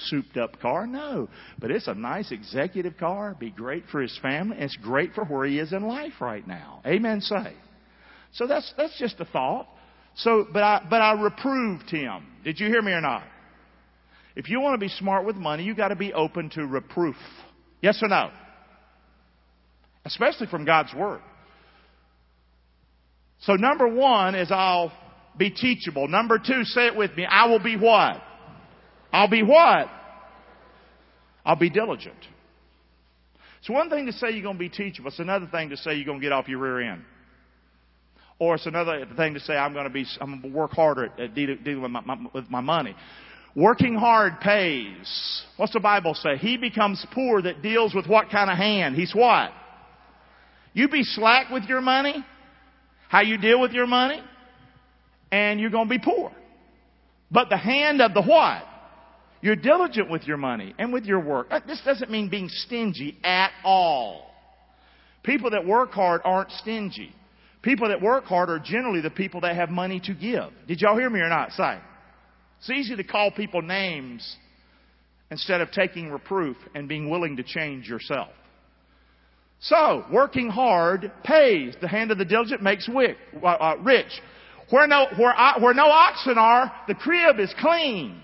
souped 0.08 0.38
up 0.38 0.60
car. 0.60 0.88
No. 0.88 1.30
But 1.60 1.71
it's 1.71 1.88
a 1.88 1.93
nice 1.93 2.32
executive 2.32 2.97
car. 2.97 3.36
Be 3.39 3.49
great 3.51 3.86
for 3.91 4.01
his 4.01 4.17
family. 4.21 4.58
It's 4.60 4.77
great 4.77 5.13
for 5.13 5.25
where 5.25 5.45
he 5.45 5.60
is 5.60 5.73
in 5.73 5.84
life 5.84 6.13
right 6.19 6.45
now. 6.47 6.82
Amen. 6.86 7.21
Say. 7.21 7.54
So 8.34 8.47
that's, 8.47 8.73
that's 8.77 8.97
just 8.97 9.19
a 9.19 9.25
thought. 9.25 9.67
So, 10.15 10.45
but 10.51 10.63
I, 10.63 10.86
but 10.89 11.01
I 11.01 11.13
reproved 11.21 11.89
him. 11.89 12.25
Did 12.43 12.60
you 12.60 12.67
hear 12.67 12.82
me 12.82 12.91
or 12.91 13.01
not? 13.01 13.23
If 14.36 14.49
you 14.49 14.62
want 14.62 14.80
to 14.80 14.86
be 14.86 14.89
smart 14.89 15.25
with 15.25 15.36
money, 15.36 15.63
you 15.63 15.75
got 15.75 15.89
to 15.89 15.95
be 15.95 16.13
open 16.13 16.49
to 16.51 16.65
reproof. 16.65 17.15
Yes 17.82 17.99
or 18.01 18.08
no? 18.08 18.32
Especially 20.06 20.47
from 20.47 20.65
God's 20.65 20.93
Word. 20.93 21.21
So 23.41 23.54
number 23.54 23.88
one 23.88 24.36
is 24.36 24.51
I'll 24.51 24.91
be 25.38 25.49
teachable. 25.49 26.08
Number 26.08 26.38
two, 26.38 26.63
say 26.63 26.88
it 26.88 26.95
with 26.95 27.15
me. 27.15 27.25
I 27.25 27.47
will 27.47 27.60
be 27.62 27.75
what? 27.75 28.21
I'll 29.12 29.30
be 29.30 29.43
what? 29.43 29.88
I'll 31.45 31.56
be 31.56 31.69
diligent. 31.69 32.15
It's 33.60 33.69
one 33.69 33.89
thing 33.89 34.08
to 34.08 34.13
say 34.13 34.32
you're 34.32 34.41
going 34.41 34.56
to 34.56 34.60
be 34.60 34.69
teachable. 34.69 35.10
It's 35.10 35.19
another 35.19 35.47
thing 35.52 35.69
to 35.69 35.78
say 35.78 35.93
you're 35.93 36.06
going 36.06 36.19
to 36.19 36.24
get 36.24 36.32
off 36.32 36.47
your 36.47 36.60
rear 36.60 36.91
end. 36.91 37.04
Or 38.39 38.56
it's 38.56 38.65
another 38.65 39.06
thing 39.15 39.36
to 39.36 39.39
say 39.39 39.54
I'm 39.54 39.74
going 39.74 39.84
to 39.84 39.91
be, 39.91 40.06
I'm 40.19 40.41
going 40.41 40.52
to 40.52 40.58
work 40.58 40.71
harder 40.71 41.06
at, 41.06 41.19
at 41.19 41.36
dealing 41.36 41.82
with 41.82 41.91
my, 41.91 42.02
my, 42.02 42.17
with 42.34 42.50
my 42.50 42.62
money. 42.62 42.95
Working 43.56 43.95
hard 43.95 44.39
pays. 44.39 45.43
What's 45.58 45.74
the 45.74 45.80
Bible 45.80 46.15
say? 46.15 46.38
He 46.38 46.58
becomes 46.58 47.06
poor 47.13 47.41
that 47.43 47.62
deals 47.62 47.93
with 47.93 48.08
what 48.08 48.32
kind 48.32 48.50
of 48.50 48.58
hand? 48.58 48.95
He's 48.95 49.13
what? 49.13 49.52
You 50.74 50.88
be 50.88 51.04
slack 51.04 51.52
with 51.52 51.65
your 51.65 51.82
money, 51.82 52.26
how 53.10 53.21
you 53.21 53.38
deal 53.38 53.60
with 53.60 53.74
your 53.74 53.86
money, 53.86 54.24
and 55.32 55.60
you're 55.60 55.69
going 55.69 55.88
to 55.88 55.93
be 55.93 56.00
poor. 56.04 56.32
But 57.30 57.50
the 57.50 57.58
hand 57.58 58.02
of 58.02 58.13
the 58.13 58.24
what? 58.24 58.63
You're 59.41 59.56
diligent 59.56 60.10
with 60.10 60.23
your 60.23 60.38
money 60.38 60.75
and 60.77 60.93
with 60.93 61.06
your 61.06 61.19
work. 61.19 61.47
Uh, 61.49 61.60
this 61.65 61.82
doesn't 61.84 62.12
mean 62.12 62.30
being 62.30 62.47
stingy 62.49 63.17
at 63.23 63.51
all. 63.63 64.32
People 65.23 65.51
that 65.51 65.65
work 65.65 65.91
hard 65.91 66.21
aren't 66.23 66.51
stingy. 66.51 67.13
People 67.62 67.89
that 67.89 68.01
work 68.01 68.25
hard 68.25 68.49
are 68.49 68.60
generally 68.60 69.01
the 69.01 69.10
people 69.10 69.41
that 69.41 69.56
have 69.56 69.69
money 69.69 69.99
to 70.06 70.13
give. 70.13 70.51
Did 70.67 70.82
y'all 70.82 70.97
hear 70.97 71.10
me 71.10 71.19
or 71.19 71.30
not? 71.30 71.51
Say. 71.51 71.77
It's 72.60 72.69
easy 72.69 72.95
to 72.95 73.04
call 73.04 73.32
people 73.32 73.62
names 73.62 74.38
instead 75.32 75.62
of 75.62 75.71
taking 75.71 76.12
reproof 76.12 76.58
and 76.75 76.88
being 76.88 77.10
willing 77.10 77.38
to 77.38 77.43
change 77.43 77.88
yourself. 77.88 78.30
So, 79.62 80.06
working 80.12 80.49
hard 80.49 81.12
pays. 81.23 81.75
The 81.82 81.88
hand 81.88 82.12
of 82.12 82.17
the 82.17 82.25
diligent 82.25 82.63
makes 82.63 82.89
wick, 82.89 83.17
uh, 83.41 83.45
uh, 83.45 83.75
rich. 83.82 84.12
Where 84.71 84.88
no, 84.88 85.08
where, 85.17 85.38
uh, 85.38 85.60
where 85.60 85.73
no 85.73 85.88
oxen 85.88 86.38
are, 86.38 86.71
the 86.88 86.95
crib 86.95 87.39
is 87.39 87.54
clean. 87.60 88.21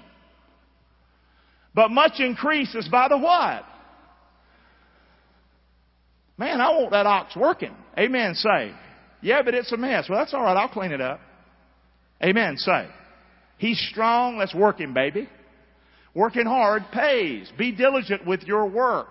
But 1.78 1.92
much 1.92 2.20
increases 2.20 2.90
by 2.92 3.08
the 3.08 3.20
what? 3.20 3.64
Man, 6.36 6.60
I 6.60 6.72
want 6.72 6.90
that 6.90 7.06
ox 7.06 7.36
working. 7.36 7.76
Amen. 7.96 8.34
Say. 8.34 8.72
Yeah, 9.22 9.44
but 9.44 9.54
it's 9.54 9.72
a 9.72 9.78
mess. 9.78 10.10
Well, 10.10 10.18
that's 10.18 10.34
all 10.34 10.42
right. 10.42 10.58
I'll 10.58 10.70
clean 10.70 10.92
it 10.92 11.02
up. 11.02 11.20
Amen. 12.24 12.58
Say. 12.58 12.88
He's 13.60 13.80
strong. 13.92 14.40
Let's 14.40 14.56
work 14.56 14.80
him, 14.80 14.96
baby. 14.96 15.30
Working 16.16 16.48
hard 16.48 16.82
pays. 16.92 17.48
Be 17.60 17.72
diligent 17.72 18.26
with 18.26 18.42
your 18.42 18.66
work. 18.66 19.08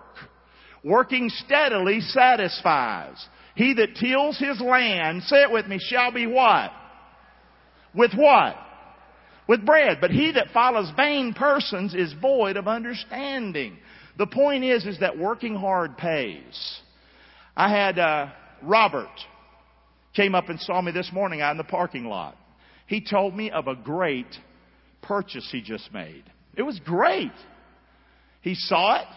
Working 0.83 1.29
steadily 1.45 2.01
satisfies. 2.01 3.15
He 3.55 3.75
that 3.75 3.95
tills 3.95 4.37
his 4.37 4.59
land, 4.59 5.23
say 5.23 5.43
it 5.43 5.51
with 5.51 5.67
me, 5.67 5.79
shall 5.79 6.11
be 6.11 6.27
what? 6.27 6.71
With 7.95 8.11
what? 8.13 8.57
With 9.47 9.65
bread. 9.65 9.97
But 10.01 10.11
he 10.11 10.31
that 10.33 10.47
follows 10.53 10.91
vain 10.95 11.33
persons 11.33 11.93
is 11.93 12.13
void 12.21 12.57
of 12.57 12.67
understanding. 12.67 13.77
The 14.17 14.27
point 14.27 14.63
is, 14.63 14.85
is 14.85 14.99
that 14.99 15.17
working 15.17 15.55
hard 15.55 15.97
pays. 15.97 16.79
I 17.55 17.69
had 17.69 17.99
uh, 17.99 18.27
Robert 18.61 19.09
came 20.15 20.35
up 20.35 20.49
and 20.49 20.59
saw 20.59 20.81
me 20.81 20.91
this 20.91 21.11
morning 21.13 21.41
out 21.41 21.51
in 21.51 21.57
the 21.57 21.63
parking 21.63 22.05
lot. 22.05 22.35
He 22.87 23.01
told 23.01 23.35
me 23.35 23.51
of 23.51 23.67
a 23.67 23.75
great 23.75 24.27
purchase 25.01 25.47
he 25.51 25.61
just 25.61 25.93
made. 25.93 26.23
It 26.55 26.63
was 26.63 26.79
great. 26.83 27.31
He 28.41 28.55
saw 28.55 29.01
it. 29.01 29.07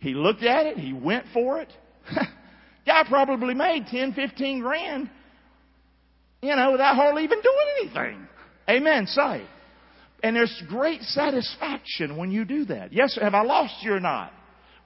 He 0.00 0.14
looked 0.14 0.42
at 0.42 0.66
it. 0.66 0.78
He 0.78 0.92
went 0.92 1.24
for 1.32 1.60
it. 1.60 1.72
Guy 2.86 3.04
probably 3.08 3.54
made 3.54 3.86
10, 3.86 4.14
15 4.14 4.60
grand, 4.60 5.10
you 6.42 6.54
know, 6.54 6.72
without 6.72 6.96
hardly 6.96 7.24
even 7.24 7.40
doing 7.40 7.66
anything. 7.80 8.28
Amen. 8.68 9.06
Say. 9.06 9.42
And 10.22 10.34
there's 10.34 10.62
great 10.68 11.02
satisfaction 11.02 12.16
when 12.16 12.30
you 12.30 12.44
do 12.44 12.64
that. 12.66 12.92
Yes, 12.92 13.16
have 13.20 13.34
I 13.34 13.42
lost 13.42 13.74
you 13.82 13.92
or 13.92 14.00
not? 14.00 14.32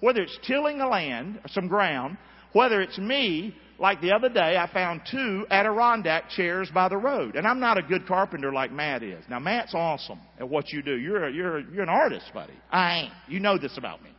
Whether 0.01 0.23
it's 0.23 0.39
tilling 0.47 0.81
a 0.81 0.89
land 0.89 1.41
or 1.43 1.49
some 1.49 1.69
ground, 1.69 2.19
whether 2.53 2.81
it's 2.83 2.99
me, 2.99 3.57
like 3.79 4.01
the 4.01 4.13
other 4.13 4.29
day, 4.29 4.57
I 4.57 4.71
found 4.73 5.03
two 5.11 5.47
Adirondack 5.51 6.29
chairs 6.31 6.71
by 6.73 6.89
the 6.89 6.97
road. 6.97 7.35
And 7.35 7.47
I'm 7.47 7.61
not 7.61 7.79
a 7.79 7.83
good 7.83 8.07
carpenter 8.07 8.53
like 8.53 8.71
Matt 8.71 9.03
is. 9.03 9.25
Now, 9.29 9.39
Matt's 9.39 9.75
awesome 9.75 10.21
at 10.39 10.49
what 10.49 10.71
you 10.71 10.83
do. 10.83 10.97
You're, 10.97 11.29
a, 11.29 11.33
you're, 11.33 11.59
a, 11.59 11.63
you're 11.73 11.83
an 11.83 11.89
artist, 11.89 12.27
buddy. 12.35 12.53
I 12.71 12.99
ain't. 13.01 13.13
You 13.27 13.41
know 13.41 13.59
this 13.59 13.77
about 13.79 14.03
me. 14.03 14.11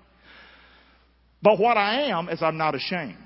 But 1.41 1.59
what 1.59 1.77
I 1.77 2.09
am 2.09 2.29
is 2.29 2.41
I'm 2.41 2.57
not 2.57 2.73
ashamed. 2.75 3.17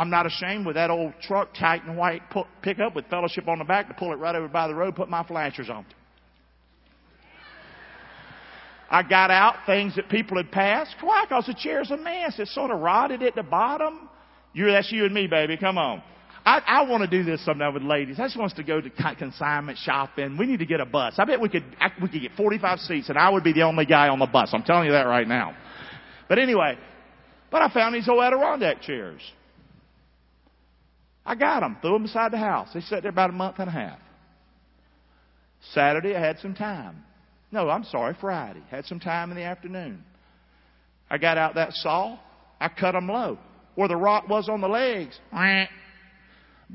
I'm 0.00 0.08
not 0.08 0.24
ashamed 0.24 0.64
with 0.64 0.76
that 0.76 0.88
old 0.88 1.12
truck, 1.20 1.50
Titan 1.52 1.94
white 1.94 2.22
pickup 2.62 2.96
with 2.96 3.04
fellowship 3.10 3.46
on 3.48 3.58
the 3.58 3.66
back 3.66 3.86
to 3.88 3.92
pull 3.92 4.14
it 4.14 4.16
right 4.16 4.34
over 4.34 4.48
by 4.48 4.66
the 4.66 4.74
road, 4.74 4.96
put 4.96 5.10
my 5.10 5.22
flashers 5.22 5.68
on. 5.68 5.84
I 8.88 9.02
got 9.02 9.30
out 9.30 9.56
things 9.66 9.96
that 9.96 10.08
people 10.08 10.38
had 10.38 10.50
passed. 10.50 10.94
Why? 11.02 11.26
Because 11.28 11.44
the 11.44 11.54
chair's 11.54 11.90
a 11.90 11.98
mess. 11.98 12.36
It's 12.38 12.54
sort 12.54 12.70
of 12.70 12.80
rotted 12.80 13.22
at 13.22 13.34
the 13.34 13.42
bottom. 13.42 14.08
You, 14.54 14.70
that's 14.70 14.90
you 14.90 15.04
and 15.04 15.12
me, 15.12 15.26
baby. 15.26 15.58
Come 15.58 15.76
on. 15.76 16.02
I, 16.46 16.62
I 16.66 16.82
want 16.88 17.02
to 17.02 17.06
do 17.06 17.22
this 17.22 17.44
sometime 17.44 17.74
with 17.74 17.82
ladies. 17.82 18.18
I 18.18 18.24
just 18.24 18.38
want 18.38 18.52
us 18.52 18.56
to 18.56 18.64
go 18.64 18.80
to 18.80 18.88
consignment 18.88 19.76
shopping. 19.76 20.38
We 20.38 20.46
need 20.46 20.60
to 20.60 20.66
get 20.66 20.80
a 20.80 20.86
bus. 20.86 21.16
I 21.18 21.26
bet 21.26 21.42
we 21.42 21.50
could, 21.50 21.64
I, 21.78 21.90
we 22.00 22.08
could 22.08 22.22
get 22.22 22.32
45 22.38 22.78
seats 22.78 23.10
and 23.10 23.18
I 23.18 23.28
would 23.28 23.44
be 23.44 23.52
the 23.52 23.64
only 23.64 23.84
guy 23.84 24.08
on 24.08 24.18
the 24.18 24.26
bus. 24.26 24.48
I'm 24.54 24.62
telling 24.62 24.86
you 24.86 24.92
that 24.92 25.02
right 25.02 25.28
now. 25.28 25.54
But 26.26 26.38
anyway, 26.38 26.78
but 27.50 27.60
I 27.60 27.70
found 27.70 27.94
these 27.94 28.08
old 28.08 28.22
Adirondack 28.22 28.80
chairs. 28.80 29.20
I 31.24 31.34
got 31.34 31.60
them, 31.60 31.76
threw 31.80 31.92
them 31.92 32.04
beside 32.04 32.32
the 32.32 32.38
house. 32.38 32.68
They 32.72 32.80
sat 32.80 33.02
there 33.02 33.10
about 33.10 33.30
a 33.30 33.34
month 33.34 33.56
and 33.58 33.68
a 33.68 33.72
half. 33.72 33.98
Saturday, 35.72 36.16
I 36.16 36.20
had 36.20 36.38
some 36.38 36.54
time. 36.54 37.04
No, 37.52 37.68
I'm 37.68 37.84
sorry, 37.84 38.16
Friday. 38.20 38.62
Had 38.70 38.86
some 38.86 39.00
time 39.00 39.30
in 39.30 39.36
the 39.36 39.42
afternoon. 39.42 40.04
I 41.10 41.18
got 41.18 41.36
out 41.36 41.56
that 41.56 41.72
saw. 41.74 42.18
I 42.60 42.68
cut 42.68 42.92
them 42.92 43.08
low. 43.08 43.38
Where 43.74 43.88
the 43.88 43.96
rot 43.96 44.28
was 44.28 44.48
on 44.48 44.60
the 44.60 44.68
legs. 44.68 45.18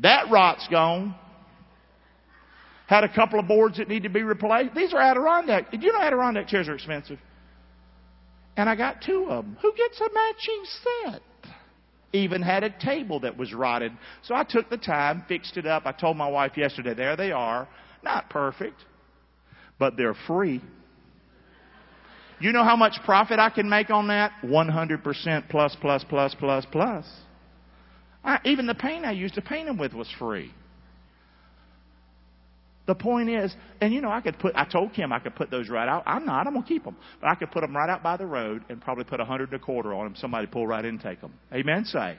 That 0.02 0.30
rot's 0.30 0.68
gone. 0.68 1.16
Had 2.88 3.06
a 3.06 3.16
couple 3.16 3.40
of 3.40 3.48
boards 3.48 3.78
that 3.78 3.88
need 3.88 4.04
to 4.04 4.10
be 4.10 4.24
replaced. 4.24 4.76
These 4.76 4.94
are 4.94 5.00
Adirondack. 5.00 5.72
Did 5.72 5.84
you 5.84 5.94
know 5.94 6.02
Adirondack 6.02 6.50
chairs 6.50 6.68
are 6.68 6.76
expensive? 6.76 7.18
And 8.58 8.70
I 8.70 8.76
got 8.76 9.02
two 9.02 9.28
of 9.30 9.46
them. 9.46 9.58
Who 9.62 9.74
gets 9.74 10.00
a 10.02 10.10
matching 10.14 10.64
set? 10.84 11.22
Even 12.16 12.42
had 12.42 12.64
a 12.64 12.70
table 12.70 13.20
that 13.20 13.38
was 13.38 13.54
rotted. 13.54 13.92
So 14.24 14.36
I 14.36 14.44
took 14.44 14.70
the 14.70 14.78
time, 14.78 15.24
fixed 15.28 15.58
it 15.58 15.66
up. 15.66 15.86
I 15.86 15.92
told 15.92 16.16
my 16.16 16.30
wife 16.30 16.54
yesterday, 16.56 16.94
there 16.94 17.16
they 17.16 17.32
are. 17.32 17.68
Not 18.04 18.30
perfect, 18.30 18.86
but 19.78 19.98
they're 19.98 20.16
free. 20.28 20.62
You 22.40 22.52
know 22.52 22.64
how 22.64 22.76
much 22.76 22.94
profit 23.04 23.40
I 23.40 23.50
can 23.50 23.68
make 23.68 23.90
on 23.90 24.08
that? 24.08 24.32
100% 24.44 25.50
plus, 25.50 25.76
plus, 25.80 26.06
plus, 26.08 26.36
plus, 26.36 26.66
plus. 26.72 27.06
I, 28.24 28.40
even 28.46 28.66
the 28.66 28.76
paint 28.76 29.06
I 29.06 29.12
used 29.12 29.36
to 29.36 29.42
paint 29.42 29.68
them 29.68 29.78
with 29.78 29.94
was 29.94 30.10
free. 30.18 30.52
The 32.88 32.96
point 32.96 33.30
is, 33.30 33.54
and 33.82 33.94
you 33.94 34.02
know, 34.02 34.12
I 34.12 34.22
could 34.22 34.38
put, 34.38 34.56
I 34.56 34.66
told 34.66 34.94
Kim 34.94 35.12
I 35.12 35.20
could 35.20 35.36
put 35.36 35.50
those 35.50 35.70
right 35.70 35.90
out. 35.90 36.04
I'm 36.06 36.26
not, 36.26 36.46
I'm 36.46 36.54
going 36.54 36.64
to 36.64 36.70
keep 36.70 36.84
them. 36.84 36.96
But 37.20 37.30
I 37.30 37.36
could 37.36 37.50
put 37.50 37.62
them 37.62 37.76
right 37.76 37.90
out 37.90 38.04
by 38.04 38.16
the 38.18 38.28
road 38.28 38.64
and 38.70 38.80
probably 38.80 39.06
put 39.06 39.20
a 39.20 39.26
hundred 39.26 39.52
and 39.52 39.60
a 39.60 39.64
quarter 39.64 39.94
on 39.94 40.06
them. 40.06 40.16
Somebody 40.16 40.46
pull 40.46 40.68
right 40.68 40.86
in 40.86 40.92
and 40.92 41.02
take 41.02 41.20
them. 41.20 41.34
Amen? 41.52 41.86
Say. 41.86 42.18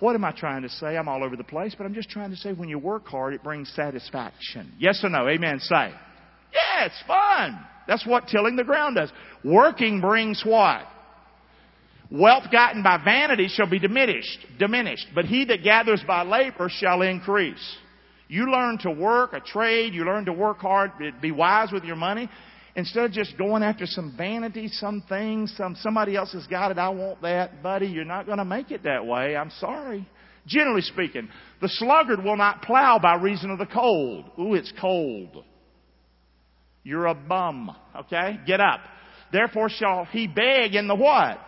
What 0.00 0.14
am 0.14 0.24
I 0.24 0.32
trying 0.32 0.62
to 0.62 0.68
say? 0.68 0.96
I'm 0.96 1.08
all 1.08 1.24
over 1.24 1.36
the 1.36 1.44
place, 1.44 1.74
but 1.76 1.84
I'm 1.84 1.94
just 1.94 2.10
trying 2.10 2.30
to 2.30 2.36
say 2.36 2.52
when 2.52 2.68
you 2.68 2.78
work 2.78 3.06
hard, 3.06 3.32
it 3.32 3.42
brings 3.42 3.72
satisfaction. 3.74 4.72
Yes 4.78 5.00
or 5.04 5.08
no? 5.08 5.28
Amen. 5.28 5.60
Say. 5.60 5.92
Yeah, 6.52 6.86
it's 6.86 7.02
fun. 7.06 7.58
That's 7.86 8.04
what 8.06 8.26
tilling 8.26 8.56
the 8.56 8.64
ground 8.64 8.96
does. 8.96 9.10
Working 9.44 10.00
brings 10.00 10.42
what? 10.44 10.82
Wealth 12.10 12.44
gotten 12.52 12.82
by 12.82 12.98
vanity 13.02 13.48
shall 13.48 13.68
be 13.68 13.78
diminished, 13.78 14.38
diminished, 14.58 15.06
but 15.14 15.24
he 15.24 15.44
that 15.46 15.62
gathers 15.62 16.02
by 16.06 16.22
labor 16.22 16.68
shall 16.70 17.02
increase. 17.02 17.76
You 18.28 18.50
learn 18.50 18.78
to 18.78 18.90
work 18.90 19.32
a 19.32 19.40
trade, 19.40 19.94
you 19.94 20.04
learn 20.04 20.24
to 20.24 20.32
work 20.32 20.58
hard, 20.58 20.92
be 21.20 21.30
wise 21.30 21.70
with 21.72 21.84
your 21.84 21.96
money, 21.96 22.28
instead 22.74 23.04
of 23.04 23.12
just 23.12 23.38
going 23.38 23.62
after 23.62 23.86
some 23.86 24.14
vanity, 24.16 24.68
some 24.68 25.02
thing, 25.08 25.46
some 25.46 25.76
somebody 25.80 26.16
else 26.16 26.32
has 26.32 26.46
got 26.46 26.70
it, 26.70 26.78
I 26.78 26.88
want 26.88 27.22
that, 27.22 27.62
buddy, 27.62 27.86
you're 27.86 28.04
not 28.04 28.26
going 28.26 28.38
to 28.38 28.44
make 28.44 28.70
it 28.70 28.82
that 28.84 29.06
way. 29.06 29.36
I'm 29.36 29.50
sorry. 29.58 30.08
Generally 30.46 30.82
speaking, 30.82 31.28
the 31.60 31.68
sluggard 31.68 32.22
will 32.22 32.36
not 32.36 32.62
plow 32.62 32.98
by 33.00 33.16
reason 33.16 33.50
of 33.50 33.58
the 33.58 33.66
cold. 33.66 34.26
Ooh, 34.38 34.54
it's 34.54 34.72
cold. 34.80 35.44
You're 36.84 37.06
a 37.06 37.14
bum. 37.14 37.74
Okay? 37.96 38.38
Get 38.46 38.60
up. 38.60 38.80
Therefore 39.32 39.68
shall 39.68 40.04
he 40.04 40.28
beg 40.28 40.74
in 40.74 40.86
the 40.86 40.94
what? 40.94 41.38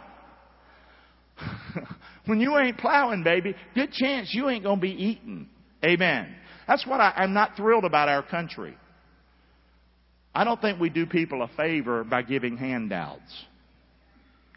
when 2.26 2.40
you 2.40 2.58
ain't 2.58 2.78
plowing, 2.78 3.22
baby, 3.22 3.54
good 3.74 3.92
chance 3.92 4.30
you 4.32 4.48
ain't 4.48 4.64
gonna 4.64 4.80
be 4.80 4.90
eating. 4.90 5.48
Amen. 5.84 6.34
That's 6.68 6.86
what 6.86 7.00
I, 7.00 7.12
I'm 7.16 7.32
not 7.32 7.56
thrilled 7.56 7.84
about 7.84 8.08
our 8.08 8.22
country. 8.22 8.76
I 10.34 10.44
don't 10.44 10.60
think 10.60 10.78
we 10.78 10.90
do 10.90 11.06
people 11.06 11.42
a 11.42 11.48
favor 11.56 12.04
by 12.04 12.22
giving 12.22 12.56
handouts. 12.56 13.44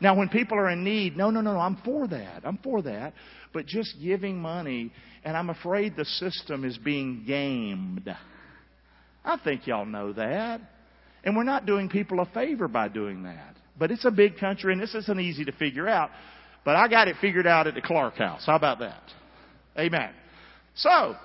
Now, 0.01 0.17
when 0.17 0.29
people 0.29 0.57
are 0.57 0.69
in 0.69 0.83
need, 0.83 1.15
no, 1.15 1.29
no, 1.29 1.41
no, 1.41 1.53
no, 1.53 1.59
I'm 1.59 1.77
for 1.85 2.07
that. 2.07 2.41
I'm 2.43 2.57
for 2.57 2.81
that. 2.81 3.13
But 3.53 3.65
just 3.65 3.95
giving 4.01 4.37
money, 4.39 4.91
and 5.23 5.37
I'm 5.37 5.49
afraid 5.49 5.95
the 5.95 6.05
system 6.05 6.65
is 6.65 6.77
being 6.77 7.23
gamed. 7.25 8.13
I 9.23 9.37
think 9.37 9.67
y'all 9.67 9.85
know 9.85 10.11
that. 10.13 10.61
And 11.23 11.35
we're 11.35 11.43
not 11.43 11.65
doing 11.65 11.87
people 11.87 12.19
a 12.19 12.25
favor 12.25 12.67
by 12.67 12.87
doing 12.87 13.23
that. 13.23 13.55
But 13.77 13.91
it's 13.91 14.05
a 14.05 14.11
big 14.11 14.37
country 14.37 14.73
and 14.73 14.81
this 14.81 14.95
isn't 14.95 15.19
easy 15.19 15.45
to 15.45 15.51
figure 15.51 15.87
out. 15.87 16.09
But 16.65 16.75
I 16.75 16.87
got 16.87 17.07
it 17.07 17.15
figured 17.21 17.47
out 17.47 17.67
at 17.67 17.75
the 17.75 17.81
Clark 17.81 18.15
house. 18.15 18.43
How 18.45 18.55
about 18.55 18.79
that? 18.79 19.01
Amen. 19.77 20.11
So, 20.75 21.15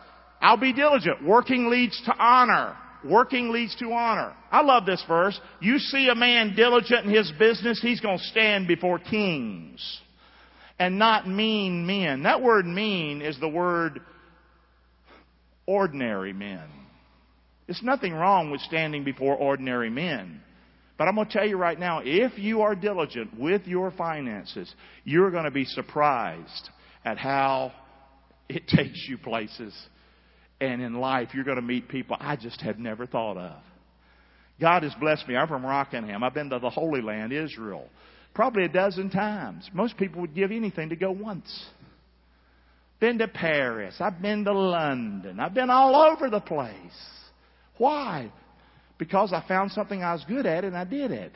I'll 0.41 0.57
be 0.57 0.73
diligent. 0.73 1.25
Working 1.25 1.71
leads 1.71 2.01
to 2.07 2.15
honor. 2.19 2.77
Working 3.05 3.51
leads 3.51 3.75
to 3.77 3.93
honor. 3.93 4.35
I 4.51 4.63
love 4.63 4.87
this 4.87 5.03
verse. 5.07 5.39
You 5.61 5.79
see 5.79 6.09
a 6.09 6.15
man 6.15 6.55
diligent 6.57 7.07
in 7.07 7.13
his 7.13 7.33
business, 7.39 7.81
he's 7.81 8.01
going 8.01 8.19
to 8.19 8.25
stand 8.25 8.67
before 8.67 8.99
kings. 8.99 10.01
And 10.79 10.99
not 10.99 11.27
mean 11.27 11.87
men. 11.87 12.25
That 12.25 12.43
word 12.43 12.67
mean 12.67 13.23
is 13.23 13.39
the 13.41 13.49
word 13.49 14.01
ordinary 15.67 16.33
men. 16.33 16.69
There's 17.67 17.83
nothing 17.83 18.13
wrong 18.13 18.51
with 18.51 18.61
standing 18.63 19.05
before 19.05 19.35
ordinary 19.37 19.91
men. 19.91 20.41
But 20.99 21.09
I'm 21.09 21.15
going 21.15 21.27
to 21.27 21.33
tell 21.33 21.47
you 21.47 21.57
right 21.57 21.79
now, 21.79 22.01
if 22.05 22.39
you 22.39 22.63
are 22.63 22.75
diligent 22.75 23.39
with 23.39 23.67
your 23.67 23.91
finances, 23.91 24.73
you're 25.05 25.31
going 25.31 25.45
to 25.45 25.51
be 25.51 25.65
surprised 25.65 26.71
at 27.05 27.19
how 27.19 27.73
it 28.49 28.67
takes 28.69 29.07
you 29.09 29.19
places. 29.19 29.75
And 30.61 30.81
in 30.81 30.95
life, 30.95 31.29
you're 31.35 31.45
going 31.45 31.57
to 31.57 31.63
meet 31.63 31.89
people 31.89 32.17
I 32.19 32.37
just 32.37 32.61
have 32.63 32.79
never 32.79 33.07
thought 33.07 33.37
of. 33.37 33.63
God 34.61 34.85
has 34.85 34.95
blessed 34.99 35.29
me. 35.29 35.37
I'm 35.37 35.49
from 35.49 35.65
Rockingham. 35.65 36.25
I've 36.25 36.33
been 36.33 36.49
to 36.51 36.59
the 36.59 36.71
Holy 36.71 37.03
Land, 37.03 37.33
Israel, 37.33 37.89
probably 38.35 38.65
a 38.65 38.69
dozen 38.69 39.11
times. 39.11 39.69
Most 39.75 39.99
people 39.99 40.23
would 40.23 40.35
give 40.35 40.51
anything 40.51 40.89
to 40.89 40.97
go 40.97 41.11
once. 41.11 41.67
Been 42.99 43.19
to 43.19 43.29
Paris. 43.29 43.97
I've 44.01 44.23
been 44.23 44.45
to 44.45 44.55
London. 44.55 45.39
I've 45.39 45.53
been 45.53 45.69
all 45.69 45.95
over 45.95 46.31
the 46.31 46.41
place. 46.41 46.73
Why? 47.77 48.33
Because 48.97 49.35
I 49.35 49.47
found 49.47 49.73
something 49.73 50.03
I 50.03 50.15
was 50.15 50.25
good 50.27 50.47
at 50.47 50.65
and 50.65 50.75
I 50.75 50.85
did 50.85 51.11
it. 51.11 51.33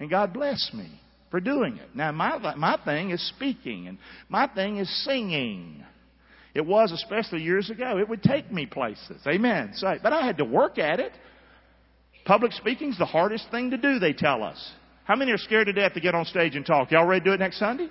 And 0.00 0.08
God 0.08 0.32
blessed 0.32 0.72
me 0.72 1.00
for 1.30 1.40
doing 1.40 1.76
it. 1.76 1.94
Now, 1.94 2.12
my, 2.12 2.54
my 2.56 2.78
thing 2.84 3.10
is 3.10 3.26
speaking, 3.28 3.88
and 3.88 3.98
my 4.28 4.46
thing 4.46 4.78
is 4.78 5.04
singing. 5.04 5.84
It 6.56 6.64
was, 6.64 6.90
especially 6.90 7.42
years 7.42 7.68
ago. 7.68 7.98
It 7.98 8.08
would 8.08 8.22
take 8.22 8.50
me 8.50 8.64
places. 8.64 9.20
Amen. 9.26 9.74
But 10.02 10.14
I 10.14 10.24
had 10.24 10.38
to 10.38 10.44
work 10.46 10.78
at 10.78 11.00
it. 11.00 11.12
Public 12.24 12.52
speaking 12.52 12.90
is 12.90 12.98
the 12.98 13.04
hardest 13.04 13.50
thing 13.50 13.72
to 13.72 13.76
do, 13.76 13.98
they 13.98 14.14
tell 14.14 14.42
us. 14.42 14.72
How 15.04 15.16
many 15.16 15.32
are 15.32 15.38
scared 15.38 15.66
to 15.66 15.74
death 15.74 15.92
to 15.92 16.00
get 16.00 16.14
on 16.14 16.24
stage 16.24 16.56
and 16.56 16.64
talk? 16.64 16.90
Y'all 16.90 17.04
ready 17.04 17.20
to 17.20 17.24
do 17.26 17.34
it 17.34 17.40
next 17.40 17.58
Sunday? 17.58 17.88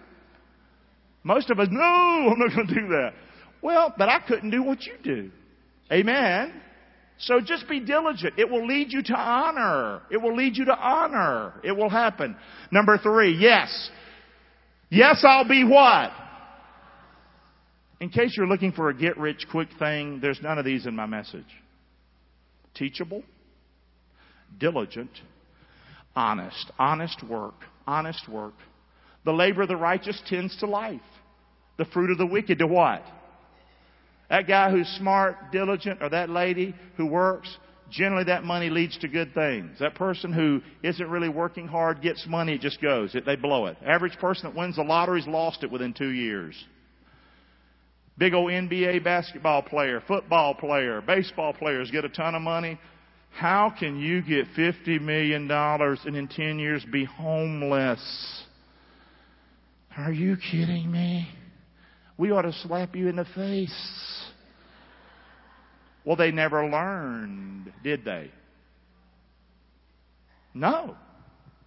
Most 1.24 1.52
of 1.52 1.60
us, 1.60 1.68
no, 1.70 1.80
I'm 1.84 2.40
not 2.40 2.56
going 2.56 2.68
to 2.68 2.74
do 2.74 2.88
that. 2.88 3.14
Well, 3.62 3.94
but 3.96 4.10
I 4.10 4.20
couldn't 4.28 4.50
do 4.50 4.64
what 4.64 4.82
you 4.82 4.94
do. 5.04 5.30
Amen. 5.92 6.60
So 7.20 7.42
just 7.42 7.70
be 7.70 7.80
diligent. 7.80 8.34
It 8.40 8.50
will 8.50 8.66
lead 8.66 8.92
you 8.92 9.04
to 9.04 9.14
honor. 9.14 10.02
It 10.10 10.18
will 10.18 10.36
lead 10.36 10.58
you 10.58 10.66
to 10.66 10.76
honor. 10.76 11.54
It 11.64 11.72
will 11.72 11.90
happen. 11.90 12.36
Number 12.72 12.98
three, 12.98 13.38
yes. 13.40 13.92
Yes, 14.90 15.24
I'll 15.24 15.48
be 15.48 15.64
what? 15.64 16.12
In 18.00 18.10
case 18.10 18.36
you're 18.36 18.48
looking 18.48 18.72
for 18.72 18.90
a 18.90 18.94
get 18.94 19.18
rich 19.18 19.46
quick 19.50 19.70
thing, 19.80 20.20
there's 20.22 20.42
none 20.42 20.58
of 20.58 20.66
these 20.66 20.86
in 20.86 20.96
my 20.96 21.06
message. 21.06 21.46
Teachable, 22.74 23.24
diligent, 24.60 25.12
honest, 26.16 26.72
honest 26.78 27.24
work, 27.28 27.56
honest 27.88 28.28
work. 28.28 28.54
The 29.24 29.32
labor 29.32 29.64
of 29.64 29.70
the 29.70 29.78
righteous 29.78 30.22
tends 30.28 30.58
to 30.58 30.66
life. 30.66 31.02
The 31.78 31.86
fruit 31.86 32.12
of 32.12 32.18
the 32.18 32.26
wicked 32.26 32.60
to 32.60 32.68
what? 32.68 33.04
That 34.30 34.48
guy 34.48 34.72
who's 34.72 34.88
smart, 34.98 35.52
diligent, 35.52 36.02
or 36.02 36.10
that 36.10 36.30
lady 36.30 36.76
who 36.98 37.06
works, 37.06 37.56
generally 37.90 38.26
that 38.26 38.44
money 38.44 38.70
leads 38.70 38.98
to 39.00 39.08
good 39.08 39.34
things. 39.34 39.80
That 39.80 39.96
person 39.96 40.34
who 40.34 40.62
isn't 40.84 41.10
really 41.10 41.30
working 41.30 41.68
hard 41.68 42.02
gets 42.02 42.26
money, 42.28 42.56
it 42.56 42.62
just 42.62 42.82
goes. 42.82 43.14
It, 43.16 43.26
they 43.26 43.36
blow 43.36 43.68
it. 43.68 43.78
Average 43.86 44.18
person 44.18 44.50
that 44.50 44.58
wins 44.58 44.78
the 44.78 44.84
lottery's 44.84 45.28
lost 45.28 45.64
it 45.64 45.72
within 45.72 45.94
two 45.94 46.10
years. 46.10 46.56
Big 48.18 48.34
old 48.34 48.50
NBA 48.50 49.04
basketball 49.04 49.62
player, 49.62 50.02
football 50.08 50.54
player, 50.54 51.02
baseball 51.02 51.54
players 51.54 51.92
get 51.92 52.06
a 52.06 52.10
ton 52.10 52.34
of 52.36 52.42
money. 52.42 52.80
How 53.32 53.74
can 53.78 54.00
you 54.00 54.22
get 54.22 54.48
$50 54.58 55.02
million 55.02 55.52
and 55.52 56.16
in 56.16 56.28
10 56.30 56.58
years 56.58 56.86
be 56.90 57.04
homeless? 57.04 58.44
Are 59.98 60.14
you 60.14 60.38
kidding 60.38 60.90
me? 60.90 61.28
We 62.18 62.32
ought 62.32 62.44
to 62.44 62.54
slap 62.54 62.96
you 62.96 63.10
in 63.10 63.18
the 63.18 63.26
face. 63.36 64.24
Well, 66.06 66.16
they 66.16 66.32
never 66.32 66.66
learned, 66.70 67.74
did 67.84 68.06
they? 68.06 68.32
No. 70.54 70.96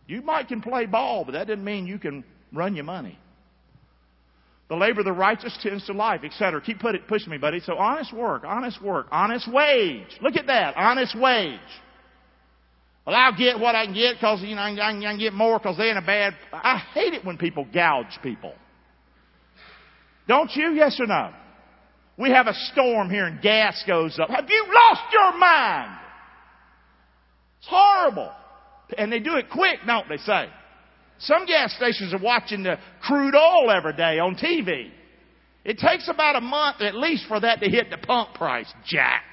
You 0.07 0.23
might 0.23 0.49
can 0.49 0.63
play 0.63 0.87
ball, 0.87 1.27
but 1.27 1.33
that 1.33 1.49
doesn't 1.49 1.65
mean 1.65 1.87
you 1.87 1.99
can 1.99 2.25
run 2.53 2.75
your 2.75 2.85
money. 2.85 3.19
The 4.69 4.77
labor 4.77 5.01
of 5.01 5.07
the 5.07 5.13
righteous 5.13 5.57
tends 5.63 5.87
to 5.87 5.95
life, 5.95 6.21
etc. 6.25 6.61
Keep 6.61 6.81
put 6.81 6.95
it, 6.95 7.09
pushing 7.09 7.31
me, 7.31 7.39
buddy. 7.39 7.61
So 7.61 7.77
honest 7.77 8.13
work, 8.13 8.45
honest 8.45 8.83
work, 8.83 9.07
honest 9.11 9.51
wage. 9.51 10.09
Look 10.21 10.37
at 10.37 10.47
that, 10.47 10.77
honest 10.77 11.19
wage. 11.19 11.59
Well, 13.07 13.17
I'll 13.17 13.37
get 13.37 13.59
what 13.59 13.75
I 13.75 13.87
can 13.87 13.95
get 13.95 14.17
because 14.17 14.43
you 14.43 14.55
know 14.55 14.61
I 14.61 14.75
can, 14.75 14.81
I 14.81 15.13
can 15.13 15.19
get 15.19 15.33
more 15.33 15.59
because 15.59 15.79
they're 15.79 15.91
in 15.91 15.97
a 15.97 16.03
bad. 16.03 16.35
I 16.53 16.77
hate 16.93 17.15
it 17.15 17.25
when 17.25 17.39
people 17.39 17.67
gouge 17.73 18.19
people. 18.23 18.53
Don't 20.27 20.55
you? 20.55 20.73
Yes 20.73 21.01
or 21.01 21.07
no? 21.07 21.33
We 22.19 22.31
have 22.31 22.49
a 22.49 22.55
storm 22.73 23.09
here 23.09 23.25
and 23.25 23.41
gas 23.41 23.83
goes 23.87 24.19
up. 24.19 24.29
Have 24.29 24.45
you 24.47 24.67
lost 24.67 25.03
your 25.11 25.39
mind? 25.39 25.99
It's 27.61 27.69
horrible. 27.69 28.31
And 28.99 29.11
they 29.11 29.21
do 29.21 29.37
it 29.37 29.49
quick, 29.51 29.79
don't 29.87 30.09
they 30.09 30.19
say? 30.19 30.49
Some 31.21 31.47
gas 31.47 31.75
stations 31.75 32.15
are 32.15 32.23
watching 32.23 32.63
the 32.63 32.79
crude 33.03 33.35
oil 33.35 33.71
every 33.71 33.95
day 33.95 34.19
on 34.19 34.37
TV. 34.37 34.91
It 35.65 35.79
takes 35.79 36.09
about 36.09 36.37
a 36.37 36.41
month 36.41 36.81
at 36.81 36.95
least 36.95 37.27
for 37.27 37.41
that 37.41 37.61
to 37.61 37.69
hit 37.69 37.91
the 37.91 37.99
pump 37.99 38.35
price, 38.35 38.73
Jack. 38.87 39.25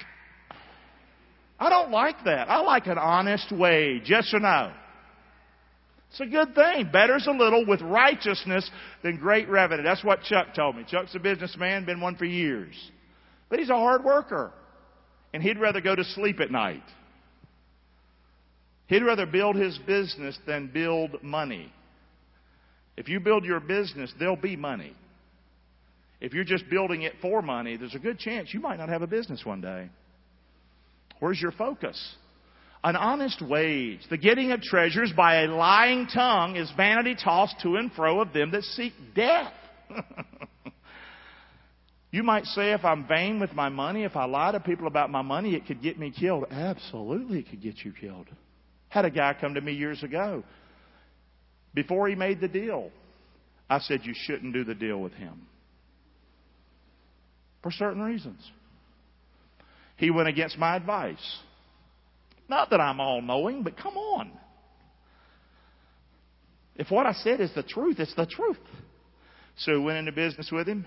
I 1.60 1.70
don't 1.70 1.92
like 1.92 2.18
that. 2.26 2.50
I 2.50 2.60
like 2.62 2.88
an 2.88 2.98
honest 2.98 3.52
wage. 3.52 4.04
Yes 4.08 4.34
or 4.34 4.40
no? 4.40 4.74
It's 6.10 6.20
a 6.20 6.26
good 6.26 6.56
thing. 6.56 6.90
Better's 6.92 7.28
a 7.28 7.32
little 7.32 7.66
with 7.66 7.82
righteousness 7.82 8.70
than 9.04 9.18
great 9.18 9.50
revenue. 9.50 9.84
That's 9.84 10.04
what 10.04 10.24
Chuck 10.24 10.54
told 10.56 10.76
me. 10.76 10.86
Chuck's 10.88 11.14
a 11.16 11.20
businessman, 11.20 11.86
been 11.86 12.02
one 12.02 12.16
for 12.16 12.26
years. 12.26 12.74
But 13.50 13.60
he's 13.60 13.70
a 13.70 13.76
hard 13.76 14.04
worker. 14.04 14.52
And 15.34 15.44
he'd 15.44 15.60
rather 15.60 15.82
go 15.82 15.96
to 15.96 16.04
sleep 16.04 16.40
at 16.40 16.52
night. 16.52 16.84
He'd 18.88 19.04
rather 19.04 19.26
build 19.26 19.56
his 19.56 19.78
business 19.80 20.38
than 20.46 20.68
build 20.68 21.22
money. 21.24 21.72
If 22.98 23.10
you 23.10 23.20
build 23.20 23.44
your 23.44 23.60
business, 23.60 24.14
there'll 24.20 24.36
be 24.36 24.56
money. 24.56 24.94
If 26.22 26.34
you're 26.34 26.46
just 26.46 26.70
building 26.70 27.02
it 27.02 27.14
for 27.22 27.42
money, 27.42 27.78
there's 27.78 27.96
a 27.96 28.00
good 28.00 28.20
chance 28.20 28.54
you 28.54 28.60
might 28.60 28.78
not 28.78 28.90
have 28.90 29.02
a 29.02 29.08
business 29.08 29.46
one 29.46 29.62
day. 29.62 29.90
Where's 31.20 31.42
your 31.42 31.52
focus? 31.52 32.16
An 32.84 32.96
honest 32.96 33.42
wage. 33.42 34.02
The 34.10 34.18
getting 34.18 34.52
of 34.52 34.62
treasures 34.62 35.12
by 35.16 35.42
a 35.42 35.48
lying 35.48 36.08
tongue 36.08 36.56
is 36.56 36.72
vanity 36.78 37.16
tossed 37.22 37.56
to 37.64 37.76
and 37.76 37.92
fro 37.94 38.22
of 38.22 38.32
them 38.32 38.52
that 38.52 38.64
seek 38.64 38.94
death. 39.16 39.52
you 42.12 42.24
might 42.24 42.46
say, 42.46 42.74
if 42.74 42.86
I'm 42.86 43.08
vain 43.08 43.40
with 43.40 43.54
my 43.54 43.70
money, 43.70 44.04
if 44.04 44.16
I 44.16 44.26
lie 44.26 44.52
to 44.52 44.60
people 44.60 44.88
about 44.88 45.10
my 45.10 45.22
money, 45.22 45.56
it 45.56 45.66
could 45.66 45.82
get 45.82 45.98
me 45.98 46.14
killed. 46.18 46.46
Absolutely, 46.52 47.40
it 47.40 47.50
could 47.50 47.62
get 47.62 47.84
you 47.84 47.92
killed. 47.92 48.28
Had 48.90 49.06
a 49.06 49.12
guy 49.12 49.36
come 49.40 49.56
to 49.56 49.62
me 49.62 49.74
years 49.74 50.04
ago. 50.04 50.44
Before 51.76 52.08
he 52.08 52.16
made 52.16 52.40
the 52.40 52.48
deal, 52.48 52.90
I 53.70 53.80
said, 53.80 54.02
You 54.04 54.14
shouldn't 54.16 54.54
do 54.54 54.64
the 54.64 54.74
deal 54.74 55.00
with 55.00 55.14
him. 55.14 55.48
For 57.62 57.72
certain 57.72 58.02
reasons. 58.02 58.40
He 59.98 60.10
went 60.10 60.30
against 60.30 60.58
my 60.58 60.76
advice. 60.76 61.40
Not 62.48 62.70
that 62.70 62.80
I'm 62.80 63.00
all 63.00 63.22
knowing, 63.22 63.64
but 63.64 63.78
come 63.78 63.98
on. 63.98 64.32
If 66.76 66.92
what 66.92 67.06
I 67.06 67.14
said 67.14 67.42
is 67.42 67.54
the 67.56 67.64
truth, 67.64 68.00
it's 68.00 68.16
the 68.16 68.26
truth. 68.26 68.58
So 69.58 69.82
went 69.82 69.98
into 69.98 70.12
business 70.12 70.50
with 70.52 70.68
him. 70.68 70.86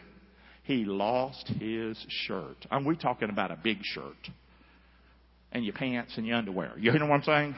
He 0.62 0.84
lost 0.84 1.48
his 1.58 1.98
shirt. 2.26 2.66
And 2.70 2.86
we're 2.86 2.94
talking 2.94 3.30
about 3.30 3.50
a 3.50 3.56
big 3.56 3.78
shirt. 3.82 4.28
And 5.50 5.64
your 5.64 5.74
pants 5.74 6.12
and 6.16 6.26
your 6.26 6.36
underwear. 6.36 6.74
You 6.78 6.92
know 6.92 7.06
what 7.06 7.14
I'm 7.14 7.22
saying? 7.22 7.54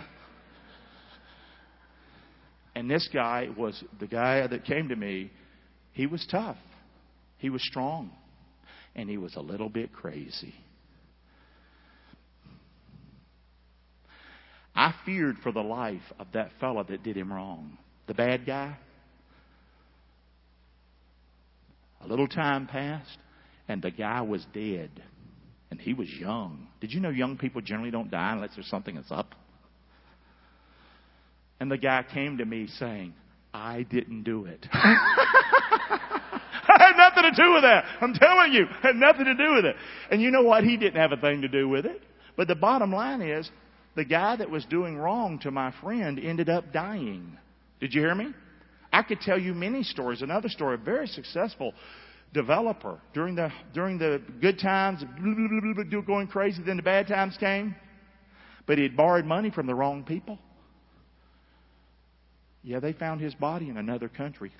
And 2.74 2.90
this 2.90 3.08
guy 3.12 3.48
was 3.56 3.82
the 3.98 4.06
guy 4.06 4.46
that 4.46 4.64
came 4.64 4.88
to 4.88 4.96
me. 4.96 5.30
He 5.92 6.06
was 6.06 6.26
tough. 6.30 6.56
He 7.38 7.50
was 7.50 7.62
strong. 7.66 8.10
And 8.94 9.08
he 9.08 9.16
was 9.16 9.34
a 9.36 9.40
little 9.40 9.68
bit 9.68 9.92
crazy. 9.92 10.54
I 14.74 14.94
feared 15.04 15.36
for 15.42 15.52
the 15.52 15.62
life 15.62 16.00
of 16.18 16.28
that 16.32 16.52
fellow 16.60 16.84
that 16.84 17.02
did 17.02 17.16
him 17.16 17.32
wrong. 17.32 17.76
The 18.06 18.14
bad 18.14 18.46
guy. 18.46 18.76
A 22.02 22.06
little 22.06 22.28
time 22.28 22.66
passed, 22.66 23.18
and 23.68 23.82
the 23.82 23.90
guy 23.90 24.22
was 24.22 24.46
dead. 24.54 24.90
And 25.70 25.80
he 25.80 25.92
was 25.92 26.08
young. 26.08 26.68
Did 26.80 26.92
you 26.92 27.00
know 27.00 27.10
young 27.10 27.36
people 27.36 27.60
generally 27.60 27.90
don't 27.90 28.10
die 28.10 28.32
unless 28.32 28.50
there's 28.54 28.68
something 28.68 28.94
that's 28.94 29.10
up? 29.12 29.34
And 31.60 31.70
the 31.70 31.78
guy 31.78 32.04
came 32.12 32.38
to 32.38 32.44
me 32.44 32.66
saying, 32.78 33.14
I 33.52 33.82
didn't 33.82 34.24
do 34.24 34.46
it. 34.46 34.66
I 34.72 34.96
had 36.78 36.96
nothing 36.96 37.24
to 37.24 37.42
do 37.42 37.52
with 37.52 37.62
that. 37.62 37.84
I'm 38.00 38.14
telling 38.14 38.52
you, 38.52 38.64
I 38.82 38.88
had 38.88 38.96
nothing 38.96 39.26
to 39.26 39.34
do 39.34 39.54
with 39.54 39.66
it. 39.66 39.76
And 40.10 40.22
you 40.22 40.30
know 40.30 40.42
what? 40.42 40.64
He 40.64 40.76
didn't 40.76 41.00
have 41.00 41.12
a 41.12 41.16
thing 41.16 41.42
to 41.42 41.48
do 41.48 41.68
with 41.68 41.84
it. 41.84 42.02
But 42.36 42.48
the 42.48 42.54
bottom 42.54 42.92
line 42.92 43.20
is, 43.20 43.50
the 43.96 44.04
guy 44.04 44.36
that 44.36 44.48
was 44.48 44.64
doing 44.66 44.96
wrong 44.96 45.40
to 45.40 45.50
my 45.50 45.74
friend 45.82 46.18
ended 46.18 46.48
up 46.48 46.72
dying. 46.72 47.36
Did 47.80 47.92
you 47.92 48.00
hear 48.00 48.14
me? 48.14 48.32
I 48.92 49.02
could 49.02 49.20
tell 49.20 49.38
you 49.38 49.52
many 49.52 49.82
stories. 49.82 50.22
Another 50.22 50.48
story, 50.48 50.74
a 50.74 50.78
very 50.78 51.06
successful 51.06 51.74
developer 52.32 53.00
during 53.12 53.34
the 53.34 53.50
during 53.74 53.98
the 53.98 54.22
good 54.40 54.58
times, 54.58 55.04
going 56.06 56.28
crazy. 56.28 56.62
Then 56.64 56.76
the 56.76 56.82
bad 56.82 57.08
times 57.08 57.36
came, 57.38 57.74
but 58.66 58.78
he 58.78 58.84
had 58.84 58.96
borrowed 58.96 59.24
money 59.24 59.50
from 59.50 59.66
the 59.66 59.74
wrong 59.74 60.04
people. 60.04 60.38
Yeah, 62.62 62.80
they 62.80 62.92
found 62.92 63.20
his 63.20 63.34
body 63.34 63.68
in 63.68 63.76
another 63.76 64.08
country. 64.08 64.52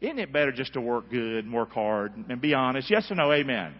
Isn't 0.00 0.18
it 0.18 0.32
better 0.32 0.52
just 0.52 0.72
to 0.74 0.80
work 0.80 1.10
good 1.10 1.44
and 1.44 1.54
work 1.54 1.70
hard 1.70 2.12
and 2.28 2.40
be 2.40 2.54
honest? 2.54 2.90
Yes 2.90 3.10
or 3.10 3.14
no? 3.14 3.32
Amen. 3.32 3.72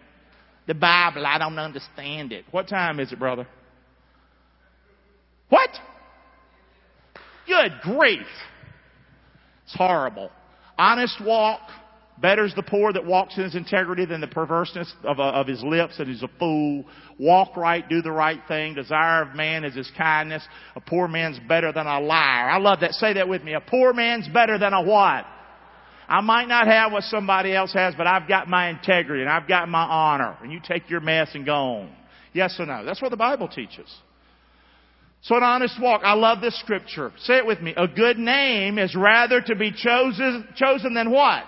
The 0.66 0.74
Bible, 0.74 1.26
I 1.26 1.38
don't 1.38 1.58
understand 1.58 2.32
it. 2.32 2.44
What 2.52 2.68
time 2.68 3.00
is 3.00 3.12
it, 3.12 3.18
brother? 3.18 3.46
What? 5.48 5.70
Good 7.46 7.72
grief. 7.82 8.26
It's 9.64 9.74
horrible. 9.74 10.30
Honest 10.78 11.20
walk, 11.20 11.60
Better's 12.22 12.54
the 12.54 12.62
poor 12.62 12.92
that 12.92 13.04
walks 13.04 13.36
in 13.36 13.42
his 13.42 13.56
integrity 13.56 14.04
than 14.04 14.20
the 14.20 14.28
perverseness 14.28 14.94
of, 15.02 15.18
uh, 15.18 15.24
of 15.24 15.48
his 15.48 15.60
lips 15.64 15.98
and 15.98 16.08
he's 16.08 16.22
a 16.22 16.30
fool. 16.38 16.84
Walk 17.18 17.56
right, 17.56 17.86
do 17.88 18.00
the 18.00 18.12
right 18.12 18.40
thing. 18.46 18.74
Desire 18.74 19.22
of 19.22 19.34
man 19.34 19.64
is 19.64 19.74
his 19.74 19.90
kindness. 19.98 20.46
A 20.76 20.80
poor 20.80 21.08
man's 21.08 21.40
better 21.48 21.72
than 21.72 21.86
a 21.86 22.00
liar. 22.00 22.48
I 22.48 22.58
love 22.58 22.80
that. 22.80 22.92
Say 22.92 23.14
that 23.14 23.28
with 23.28 23.42
me. 23.42 23.54
A 23.54 23.60
poor 23.60 23.92
man's 23.92 24.28
better 24.28 24.56
than 24.56 24.72
a 24.72 24.80
what? 24.80 25.26
I 26.08 26.20
might 26.20 26.46
not 26.46 26.68
have 26.68 26.92
what 26.92 27.02
somebody 27.04 27.54
else 27.54 27.72
has, 27.72 27.94
but 27.96 28.06
I've 28.06 28.28
got 28.28 28.48
my 28.48 28.70
integrity 28.70 29.22
and 29.22 29.30
I've 29.30 29.48
got 29.48 29.68
my 29.68 29.82
honor. 29.82 30.38
And 30.42 30.52
you 30.52 30.60
take 30.62 30.88
your 30.88 31.00
mess 31.00 31.30
and 31.34 31.44
go 31.44 31.54
on. 31.54 31.90
Yes 32.32 32.54
or 32.60 32.66
no? 32.66 32.84
That's 32.84 33.02
what 33.02 33.10
the 33.10 33.16
Bible 33.16 33.48
teaches. 33.48 33.92
So 35.22 35.36
an 35.36 35.42
honest 35.42 35.80
walk. 35.80 36.02
I 36.04 36.14
love 36.14 36.40
this 36.40 36.58
scripture. 36.60 37.12
Say 37.18 37.38
it 37.38 37.46
with 37.46 37.60
me. 37.60 37.74
A 37.76 37.88
good 37.88 38.18
name 38.18 38.78
is 38.78 38.94
rather 38.94 39.40
to 39.40 39.56
be 39.56 39.72
chosen, 39.72 40.48
chosen 40.56 40.94
than 40.94 41.10
what? 41.10 41.44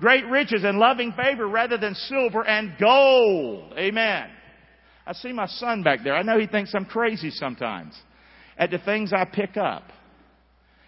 Great 0.00 0.26
riches 0.26 0.64
and 0.64 0.78
loving 0.78 1.12
favor 1.12 1.46
rather 1.46 1.76
than 1.76 1.94
silver 1.94 2.46
and 2.46 2.72
gold. 2.78 3.72
Amen. 3.76 4.30
I 5.06 5.12
see 5.14 5.32
my 5.32 5.46
son 5.46 5.82
back 5.82 6.00
there. 6.04 6.14
I 6.14 6.22
know 6.22 6.38
he 6.38 6.46
thinks 6.46 6.74
I'm 6.74 6.84
crazy 6.84 7.30
sometimes 7.30 7.98
at 8.58 8.70
the 8.70 8.78
things 8.78 9.12
I 9.12 9.24
pick 9.24 9.56
up 9.56 9.84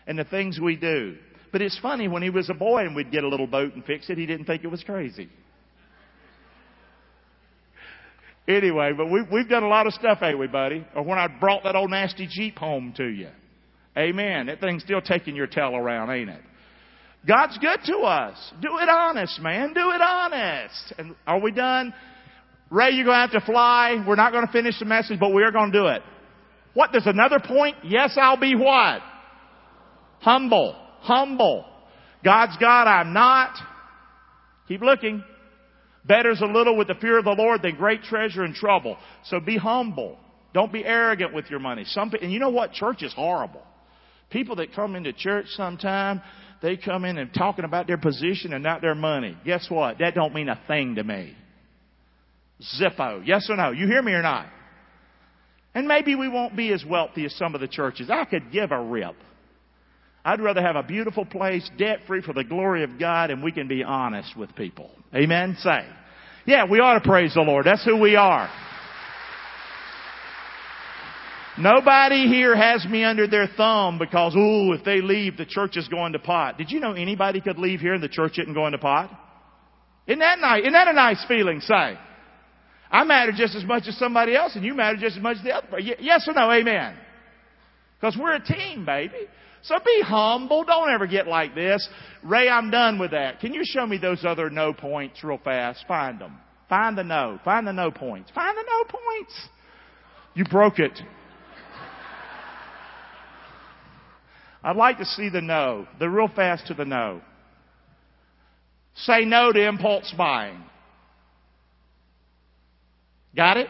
and 0.07 0.19
the 0.19 0.25
things 0.25 0.59
we 0.61 0.77
do. 0.77 1.17
But 1.53 1.63
it's 1.63 1.79
funny, 1.79 2.07
when 2.07 2.23
he 2.23 2.31
was 2.31 2.49
a 2.51 2.55
boy 2.55 2.83
and 2.83 2.95
we'd 2.95 3.11
get 3.11 3.25
a 3.25 3.29
little 3.29 3.47
boat 3.47 3.75
and 3.75 3.85
fix 3.85 4.09
it, 4.11 4.19
he 4.19 4.27
didn't 4.27 4.47
think 4.47 4.63
it 4.63 4.69
was 4.69 4.85
crazy. 4.85 5.29
Anyway, 8.47 8.93
but 8.97 9.07
we, 9.07 9.23
we've 9.33 9.49
done 9.49 9.63
a 9.63 9.69
lot 9.69 9.87
of 9.87 9.95
stuff, 9.95 10.19
ain't 10.23 10.39
we, 10.39 10.47
buddy? 10.47 10.85
Or 10.95 11.03
when 11.03 11.19
I 11.19 11.29
brought 11.29 11.65
that 11.65 11.77
old 11.77 11.91
nasty 11.91 12.27
Jeep 12.27 12.59
home 12.59 12.93
to 12.97 13.07
you. 13.07 13.29
Amen. 13.97 14.47
That 14.47 14.61
thing's 14.61 14.83
still 14.83 15.01
taking 15.01 15.37
your 15.37 15.47
tail 15.47 15.77
around, 15.77 16.11
ain't 16.11 16.31
it? 16.31 16.41
God's 17.27 17.59
good 17.59 17.81
to 17.87 17.99
us. 17.99 18.53
Do 18.63 18.79
it 18.79 18.89
honest, 18.89 19.41
man. 19.41 19.75
Do 19.75 19.91
it 19.91 20.01
honest. 20.01 20.95
And 20.99 21.15
are 21.27 21.41
we 21.41 21.53
done? 21.53 21.93
Ray, 22.71 22.91
you're 22.91 23.05
going 23.05 23.17
to 23.17 23.21
have 23.21 23.45
to 23.45 23.47
fly. 23.47 24.03
We're 24.07 24.17
not 24.17 24.33
going 24.33 24.47
to 24.47 24.53
finish 24.53 24.79
the 24.79 24.87
message, 24.87 25.21
but 25.21 25.35
we 25.35 25.43
are 25.43 25.53
going 25.53 25.73
to 25.73 25.79
do 25.79 25.87
it. 25.89 26.03
What? 26.73 26.91
There's 26.93 27.07
another 27.07 27.41
point? 27.41 27.77
Yes, 27.85 28.17
I'll 28.21 28.41
be 28.41 28.55
what? 28.55 29.01
Humble. 30.21 30.77
Humble. 31.01 31.67
God's 32.25 32.57
God, 32.59 32.87
I'm 32.87 33.13
not. 33.13 33.57
Keep 34.69 34.83
looking. 34.83 35.25
Better's 36.05 36.41
a 36.41 36.47
little 36.47 36.77
with 36.77 36.89
the 36.89 36.95
fear 36.95 37.19
of 37.19 37.25
the 37.25 37.35
Lord 37.37 37.63
than 37.63 37.77
great 37.77 38.03
treasure 38.03 38.45
and 38.45 38.55
trouble. 38.55 38.97
So 39.25 39.41
be 39.41 39.57
humble. 39.57 40.19
Don't 40.55 40.73
be 40.73 40.85
arrogant 40.85 41.35
with 41.35 41.51
your 41.51 41.61
money. 41.61 41.85
Some, 41.87 42.13
and 42.21 42.33
you 42.33 42.39
know 42.39 42.51
what? 42.51 42.73
Church 42.73 43.03
is 43.03 43.13
horrible. 43.13 43.63
People 44.31 44.57
that 44.57 44.75
come 44.75 44.95
into 44.97 45.13
church 45.13 45.47
sometime, 45.51 46.23
they 46.63 46.77
come 46.77 47.05
in 47.05 47.19
and 47.19 47.33
talking 47.33 47.65
about 47.65 47.87
their 47.87 47.99
position 47.99 48.53
and 48.53 48.63
not 48.63 48.83
their 48.83 48.95
money. 48.95 49.37
Guess 49.45 49.71
what? 49.71 49.99
That 49.99 50.15
don't 50.15 50.35
mean 50.35 50.49
a 50.49 50.61
thing 50.67 50.97
to 50.97 51.05
me. 51.05 51.35
Zippo. 52.79 53.23
Yes 53.25 53.49
or 53.49 53.57
no? 53.57 53.71
You 53.71 53.87
hear 53.87 54.03
me 54.03 54.13
or 54.13 54.23
not? 54.23 54.47
And 55.75 55.87
maybe 55.87 56.15
we 56.15 56.29
won't 56.29 56.57
be 56.57 56.73
as 56.73 56.85
wealthy 56.85 57.25
as 57.25 57.35
some 57.37 57.55
of 57.55 57.61
the 57.61 57.69
churches. 57.69 58.11
I 58.11 58.25
could 58.25 58.53
give 58.53 58.73
a 58.73 58.83
rip. 58.83 59.15
I'd 60.25 60.41
rather 60.41 60.61
have 60.61 60.77
a 60.77 60.83
beautiful 60.83 61.25
place, 61.25 61.69
debt 61.79 62.01
free 62.07 62.21
for 62.21 62.35
the 62.35 62.45
glory 62.45 62.85
of 62.85 62.99
God, 62.99 63.31
and 63.31 63.43
we 63.43 63.53
can 63.53 63.69
be 63.69 63.83
honest 63.83 64.37
with 64.37 64.55
people. 64.55 64.91
Amen? 65.15 65.57
Say. 65.61 65.87
Yeah, 66.45 66.67
we 66.67 66.79
ought 66.81 66.95
to 66.95 67.09
praise 67.09 67.35
the 67.35 67.41
Lord. 67.41 67.65
That's 67.65 67.85
who 67.85 67.97
we 67.97 68.17
are. 68.17 68.51
Nobody 71.61 72.27
here 72.27 72.57
has 72.57 72.87
me 72.87 73.05
under 73.05 73.27
their 73.27 73.47
thumb 73.57 73.99
because, 73.99 74.35
ooh, 74.35 74.73
if 74.73 74.83
they 74.85 75.03
leave, 75.03 75.37
the 75.37 75.45
church 75.45 75.77
is 75.77 75.87
going 75.89 76.15
to 76.15 76.19
pot. 76.19 76.57
Did 76.57 76.71
you 76.71 76.81
know 76.81 76.93
anybody 76.93 77.41
could 77.41 77.59
leave 77.59 77.81
here 77.81 77.93
and 77.93 78.03
the 78.03 78.09
church 78.09 78.39
isn't 78.39 78.55
going 78.55 78.73
to 78.73 78.79
pot? 78.79 79.11
Isn't 80.07 80.21
that 80.21 80.39
nice? 80.39 80.63
Isn't 80.63 80.73
that 80.73 80.89
a 80.89 80.95
nice 80.95 81.23
feeling? 81.29 81.61
Say. 81.61 81.99
I 82.91 83.05
matter 83.05 83.33
just 83.33 83.55
as 83.55 83.65
much 83.65 83.85
as 83.87 83.97
somebody 83.99 84.35
else 84.35 84.57
and 84.57 84.65
you 84.65 84.75
matter 84.75 84.97
just 84.97 85.17
as 85.17 85.23
much 85.23 85.37
as 85.37 85.45
the 85.45 85.53
other. 85.53 85.67
person. 85.67 85.95
Yes 86.01 86.27
or 86.27 86.33
no? 86.33 86.51
Amen. 86.51 86.97
Because 88.01 88.17
we're 88.19 88.35
a 88.35 88.45
team, 88.45 88.87
baby. 88.87 89.29
So 89.63 89.77
be 89.85 90.03
humble. 90.03 90.65
Don't 90.65 90.91
ever 90.91 91.07
get 91.07 91.27
like 91.27 91.55
this. 91.55 91.87
Ray, 92.25 92.49
I'm 92.49 92.71
done 92.71 92.99
with 92.99 93.11
that. 93.11 93.41
Can 93.41 93.53
you 93.53 93.63
show 93.65 93.87
me 93.87 93.99
those 93.99 94.25
other 94.25 94.49
no 94.49 94.73
points 94.73 95.23
real 95.23 95.39
fast? 95.45 95.85
Find 95.87 96.19
them. 96.19 96.39
Find 96.71 96.97
the 96.97 97.05
no. 97.05 97.39
Find 97.45 97.67
the 97.67 97.73
no 97.73 97.91
points. 97.91 98.31
Find 98.35 98.57
the 98.57 98.65
no 98.67 98.85
points. 98.85 99.49
You 100.35 100.45
broke 100.45 100.79
it. 100.79 100.99
I'd 104.63 104.77
like 104.77 104.99
to 104.99 105.05
see 105.05 105.29
the 105.29 105.41
no. 105.41 105.87
The 105.99 106.09
real 106.09 106.29
fast 106.29 106.67
to 106.67 106.75
the 106.75 106.85
no. 106.85 107.21
Say 108.95 109.25
no 109.25 109.53
to 109.53 109.69
impulse 109.69 110.13
buying. 110.17 110.63
Got 113.35 113.57
it? 113.57 113.69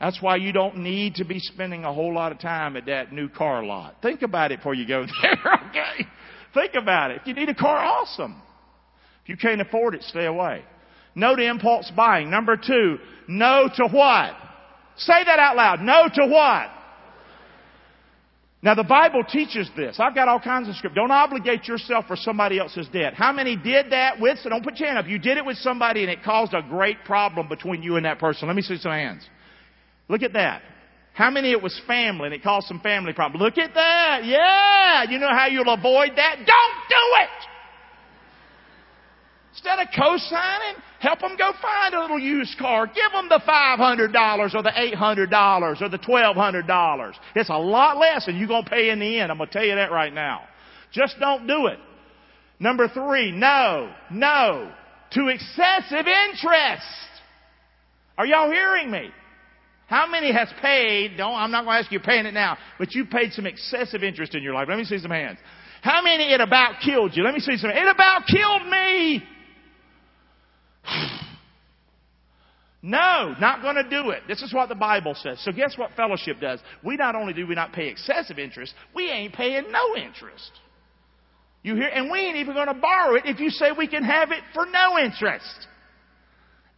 That's 0.00 0.20
why 0.20 0.36
you 0.36 0.52
don't 0.52 0.78
need 0.78 1.16
to 1.16 1.24
be 1.24 1.38
spending 1.38 1.84
a 1.84 1.92
whole 1.92 2.14
lot 2.14 2.32
of 2.32 2.38
time 2.38 2.76
at 2.76 2.86
that 2.86 3.12
new 3.12 3.28
car 3.28 3.64
lot. 3.64 3.96
Think 4.02 4.22
about 4.22 4.52
it 4.52 4.58
before 4.58 4.74
you 4.74 4.86
go 4.86 5.06
there, 5.22 5.54
okay? 5.68 6.06
Think 6.52 6.74
about 6.74 7.10
it. 7.12 7.20
If 7.22 7.26
you 7.26 7.34
need 7.34 7.48
a 7.48 7.54
car, 7.54 7.78
awesome. 7.78 8.42
If 9.22 9.28
you 9.28 9.36
can't 9.36 9.60
afford 9.60 9.94
it, 9.94 10.02
stay 10.02 10.26
away. 10.26 10.64
No 11.14 11.34
to 11.34 11.42
impulse 11.42 11.90
buying. 11.96 12.30
Number 12.30 12.56
two, 12.56 12.98
no 13.28 13.68
to 13.74 13.88
what? 13.88 14.32
Say 14.98 15.24
that 15.24 15.38
out 15.38 15.56
loud. 15.56 15.80
No 15.80 16.08
to 16.12 16.26
what? 16.26 16.70
Now 18.62 18.74
the 18.74 18.84
Bible 18.84 19.22
teaches 19.22 19.70
this. 19.76 19.96
I've 20.00 20.14
got 20.14 20.28
all 20.28 20.40
kinds 20.40 20.68
of 20.68 20.74
script. 20.76 20.96
Don't 20.96 21.10
obligate 21.10 21.68
yourself 21.68 22.06
for 22.06 22.16
somebody 22.16 22.58
else's 22.58 22.88
debt. 22.88 23.14
How 23.14 23.32
many 23.32 23.54
did 23.56 23.92
that 23.92 24.18
with? 24.18 24.38
So 24.40 24.48
don't 24.48 24.64
put 24.64 24.78
your 24.78 24.88
hand 24.88 24.98
up. 24.98 25.06
You 25.06 25.18
did 25.18 25.36
it 25.36 25.44
with 25.44 25.58
somebody 25.58 26.02
and 26.02 26.10
it 26.10 26.22
caused 26.24 26.54
a 26.54 26.62
great 26.62 27.04
problem 27.04 27.48
between 27.48 27.82
you 27.82 27.96
and 27.96 28.06
that 28.06 28.18
person. 28.18 28.48
Let 28.48 28.56
me 28.56 28.62
see 28.62 28.78
some 28.78 28.92
hands. 28.92 29.28
Look 30.08 30.22
at 30.22 30.32
that. 30.32 30.62
How 31.12 31.30
many 31.30 31.50
it 31.50 31.62
was 31.62 31.80
family 31.86 32.26
and 32.26 32.34
it 32.34 32.42
caused 32.42 32.66
some 32.66 32.80
family 32.80 33.12
problem? 33.12 33.42
Look 33.42 33.56
at 33.58 33.72
that. 33.74 34.24
Yeah. 34.24 35.10
You 35.10 35.18
know 35.18 35.30
how 35.30 35.46
you'll 35.46 35.72
avoid 35.72 36.10
that? 36.16 36.36
Don't 36.36 36.46
do 36.46 37.04
it! 37.22 37.55
Instead 39.56 39.78
of 39.78 39.88
co-signing, 39.96 40.82
help 41.00 41.18
them 41.20 41.34
go 41.38 41.50
find 41.62 41.94
a 41.94 42.00
little 42.00 42.18
used 42.18 42.58
car. 42.58 42.86
Give 42.86 43.10
them 43.10 43.30
the 43.30 43.40
$500 43.48 44.54
or 44.54 44.62
the 44.62 44.68
$800 44.68 45.80
or 45.80 45.88
the 45.88 45.98
$1,200. 45.98 47.12
It's 47.34 47.48
a 47.48 47.56
lot 47.56 47.96
less 47.96 48.26
than 48.26 48.36
you're 48.36 48.48
going 48.48 48.64
to 48.64 48.70
pay 48.70 48.90
in 48.90 48.98
the 48.98 49.18
end. 49.18 49.32
I'm 49.32 49.38
going 49.38 49.48
to 49.48 49.52
tell 49.52 49.64
you 49.64 49.76
that 49.76 49.90
right 49.90 50.12
now. 50.12 50.42
Just 50.92 51.16
don't 51.18 51.46
do 51.46 51.68
it. 51.68 51.78
Number 52.60 52.86
three, 52.88 53.32
no, 53.32 53.94
no 54.10 54.72
to 55.12 55.28
excessive 55.28 56.06
interest. 56.06 56.84
Are 58.18 58.26
y'all 58.26 58.50
hearing 58.50 58.90
me? 58.90 59.08
How 59.86 60.06
many 60.06 60.32
has 60.32 60.52
paid, 60.60 61.16
don't, 61.16 61.34
I'm 61.34 61.50
not 61.50 61.64
going 61.64 61.76
to 61.76 61.84
ask 61.84 61.92
you 61.92 62.00
paying 62.00 62.26
it 62.26 62.34
now, 62.34 62.58
but 62.78 62.94
you 62.94 63.06
paid 63.06 63.32
some 63.32 63.46
excessive 63.46 64.02
interest 64.02 64.34
in 64.34 64.42
your 64.42 64.52
life. 64.52 64.66
Let 64.68 64.76
me 64.76 64.84
see 64.84 64.98
some 64.98 65.12
hands. 65.12 65.38
How 65.80 66.02
many 66.02 66.24
it 66.24 66.40
about 66.42 66.80
killed 66.84 67.16
you? 67.16 67.22
Let 67.22 67.32
me 67.32 67.40
see 67.40 67.56
some. 67.56 67.70
It 67.70 67.88
about 67.88 68.26
killed 68.26 68.66
me. 68.68 69.22
No, 72.82 73.34
not 73.40 73.62
going 73.62 73.74
to 73.74 73.88
do 73.88 74.10
it. 74.10 74.22
This 74.28 74.42
is 74.42 74.54
what 74.54 74.68
the 74.68 74.76
Bible 74.76 75.16
says. 75.16 75.40
So 75.42 75.50
guess 75.50 75.76
what 75.76 75.90
fellowship 75.96 76.38
does? 76.40 76.60
We 76.84 76.94
not 76.94 77.16
only 77.16 77.32
do 77.32 77.44
we 77.44 77.56
not 77.56 77.72
pay 77.72 77.88
excessive 77.88 78.38
interest, 78.38 78.74
we 78.94 79.10
ain't 79.10 79.34
paying 79.34 79.72
no 79.72 79.96
interest. 79.96 80.52
You 81.64 81.74
hear? 81.74 81.88
And 81.88 82.12
we 82.12 82.20
ain't 82.20 82.36
even 82.36 82.54
going 82.54 82.68
to 82.68 82.74
borrow 82.74 83.16
it 83.16 83.24
if 83.24 83.40
you 83.40 83.50
say 83.50 83.72
we 83.76 83.88
can 83.88 84.04
have 84.04 84.30
it 84.30 84.38
for 84.54 84.66
no 84.66 85.00
interest. 85.00 85.66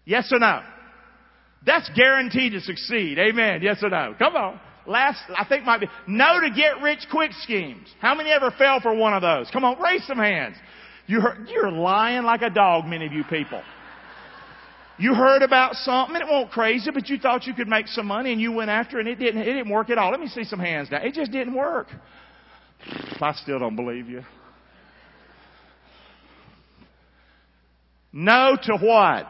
Yes 0.07 0.33
or 0.33 0.39
no? 0.39 0.63
That's 1.67 1.91
guaranteed 1.95 2.53
to 2.53 2.61
succeed. 2.61 3.19
Amen. 3.19 3.61
Yes 3.61 3.83
or 3.83 3.91
no? 3.91 4.15
Come 4.19 4.35
on. 4.35 4.59
Last, 4.87 5.23
I 5.37 5.45
think 5.45 5.65
might 5.65 5.83
be, 5.83 5.89
no 6.07 6.41
to 6.41 6.49
get 6.49 6.81
rich 6.81 7.01
quick 7.11 7.33
schemes. 7.43 7.87
How 8.01 8.15
many 8.15 8.31
ever 8.31 8.51
fell 8.57 8.81
for 8.81 8.95
one 8.95 9.13
of 9.13 9.21
those? 9.21 9.51
Come 9.51 9.63
on, 9.65 9.79
raise 9.79 10.07
some 10.07 10.17
hands. 10.17 10.57
You 11.07 11.21
you're 11.49 11.71
lying 11.71 12.23
like 12.23 12.41
a 12.41 12.49
dog, 12.49 12.87
many 12.87 13.05
of 13.05 13.13
you 13.13 13.25
people. 13.25 13.63
You 14.99 15.15
heard 15.15 15.43
about 15.43 15.75
something 15.77 16.17
it 16.17 16.27
went 16.29 16.51
crazy, 16.51 16.91
but 16.91 17.09
you 17.09 17.19
thought 17.19 17.47
you 17.47 17.55
could 17.55 17.69
make 17.69 17.87
some 17.87 18.07
money 18.07 18.33
and 18.33 18.41
you 18.41 18.51
went 18.51 18.69
after 18.69 18.99
it 18.99 19.07
and 19.07 19.09
it 19.09 19.19
didn't, 19.19 19.43
it 19.43 19.45
didn't 19.45 19.71
work 19.71 19.91
at 19.91 19.99
all. 19.99 20.11
Let 20.11 20.19
me 20.19 20.27
see 20.27 20.43
some 20.45 20.59
hands 20.59 20.89
now. 20.91 20.99
It 20.99 21.15
just 21.15 21.31
didn't 21.31 21.55
work. 21.55 21.87
I 23.21 23.33
still 23.35 23.61
don't 23.61 23.77
believe 23.77 24.09
you. 24.09 24.23
No 28.13 28.57
to 28.61 28.77
what? 28.79 29.27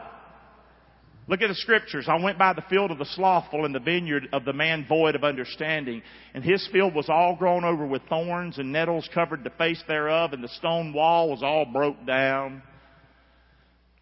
Look 1.27 1.43
at 1.43 1.49
the 1.49 1.55
scriptures. 1.55 2.07
I 2.09 2.19
went 2.19 2.39
by 2.39 2.53
the 2.53 2.63
field 2.71 2.89
of 2.89 2.97
the 2.97 3.05
slothful 3.05 3.65
and 3.65 3.75
the 3.75 3.79
vineyard 3.79 4.29
of 4.33 4.45
the 4.45 4.53
man 4.53 4.87
void 4.89 5.13
of 5.13 5.23
understanding. 5.23 6.01
And 6.33 6.43
his 6.43 6.67
field 6.71 6.95
was 6.95 7.07
all 7.07 7.35
grown 7.35 7.63
over 7.63 7.85
with 7.85 8.01
thorns 8.09 8.57
and 8.57 8.71
nettles 8.71 9.07
covered 9.13 9.43
the 9.43 9.51
face 9.51 9.83
thereof 9.87 10.33
and 10.33 10.43
the 10.43 10.47
stone 10.47 10.91
wall 10.91 11.29
was 11.29 11.43
all 11.43 11.65
broke 11.65 12.03
down. 12.07 12.63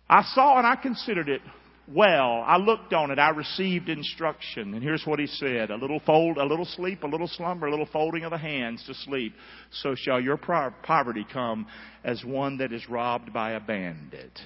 I 0.09 0.23
saw 0.33 0.57
and 0.57 0.65
I 0.65 0.75
considered 0.75 1.29
it 1.29 1.41
well. 1.87 2.43
I 2.45 2.57
looked 2.57 2.93
on 2.93 3.11
it. 3.11 3.19
I 3.19 3.29
received 3.29 3.89
instruction. 3.89 4.73
And 4.73 4.83
here's 4.83 5.05
what 5.05 5.19
he 5.19 5.27
said. 5.27 5.69
A 5.69 5.75
little 5.75 6.01
fold, 6.05 6.37
a 6.37 6.45
little 6.45 6.65
sleep, 6.65 7.03
a 7.03 7.07
little 7.07 7.27
slumber, 7.27 7.67
a 7.67 7.71
little 7.71 7.87
folding 7.91 8.23
of 8.23 8.31
the 8.31 8.37
hands 8.37 8.83
to 8.87 8.93
sleep. 8.93 9.33
So 9.71 9.95
shall 9.95 10.19
your 10.19 10.37
poverty 10.37 11.25
come 11.31 11.67
as 12.03 12.23
one 12.23 12.57
that 12.57 12.73
is 12.73 12.87
robbed 12.89 13.33
by 13.33 13.51
a 13.51 13.59
bandit. 13.59 14.39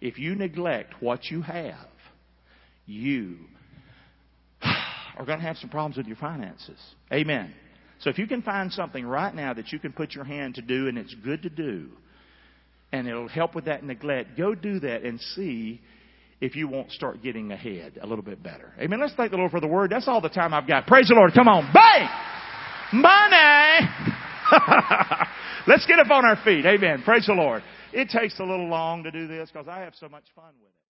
If 0.00 0.18
you 0.18 0.34
neglect 0.34 0.94
what 1.00 1.30
you 1.30 1.42
have, 1.42 1.88
you 2.86 3.38
are 4.62 5.24
going 5.24 5.38
to 5.38 5.44
have 5.44 5.56
some 5.56 5.70
problems 5.70 5.96
with 5.96 6.06
your 6.06 6.16
finances. 6.16 6.78
Amen. 7.12 7.54
So 8.00 8.10
if 8.10 8.18
you 8.18 8.26
can 8.26 8.42
find 8.42 8.70
something 8.72 9.06
right 9.06 9.34
now 9.34 9.54
that 9.54 9.72
you 9.72 9.78
can 9.78 9.92
put 9.92 10.12
your 10.12 10.24
hand 10.24 10.56
to 10.56 10.62
do 10.62 10.88
and 10.88 10.98
it's 10.98 11.14
good 11.24 11.42
to 11.42 11.48
do, 11.48 11.88
and 12.94 13.08
it'll 13.08 13.26
help 13.26 13.56
with 13.56 13.64
that 13.64 13.82
neglect, 13.82 14.36
go 14.38 14.54
do 14.54 14.78
that 14.78 15.02
and 15.02 15.20
see 15.34 15.80
if 16.40 16.54
you 16.54 16.68
won't 16.68 16.92
start 16.92 17.20
getting 17.24 17.50
ahead 17.50 17.98
a 18.00 18.06
little 18.06 18.22
bit 18.22 18.40
better. 18.40 18.72
Amen. 18.78 19.00
Let's 19.00 19.14
thank 19.14 19.32
the 19.32 19.36
Lord 19.36 19.50
for 19.50 19.60
the 19.60 19.66
word. 19.66 19.90
That's 19.90 20.06
all 20.06 20.20
the 20.20 20.28
time 20.28 20.54
I've 20.54 20.68
got. 20.68 20.86
Praise 20.86 21.08
the 21.08 21.16
Lord. 21.16 21.32
Come 21.34 21.48
on. 21.48 21.72
Bang! 21.74 22.08
Money! 22.92 23.88
Let's 25.66 25.84
get 25.86 25.98
up 25.98 26.08
on 26.08 26.24
our 26.24 26.36
feet. 26.44 26.64
Amen. 26.64 27.02
Praise 27.04 27.26
the 27.26 27.32
Lord. 27.32 27.64
It 27.92 28.10
takes 28.10 28.38
a 28.38 28.44
little 28.44 28.68
long 28.68 29.02
to 29.02 29.10
do 29.10 29.26
this 29.26 29.50
because 29.50 29.66
I 29.66 29.80
have 29.80 29.94
so 29.98 30.08
much 30.08 30.24
fun 30.36 30.52
with 30.60 30.68
it. 30.68 30.83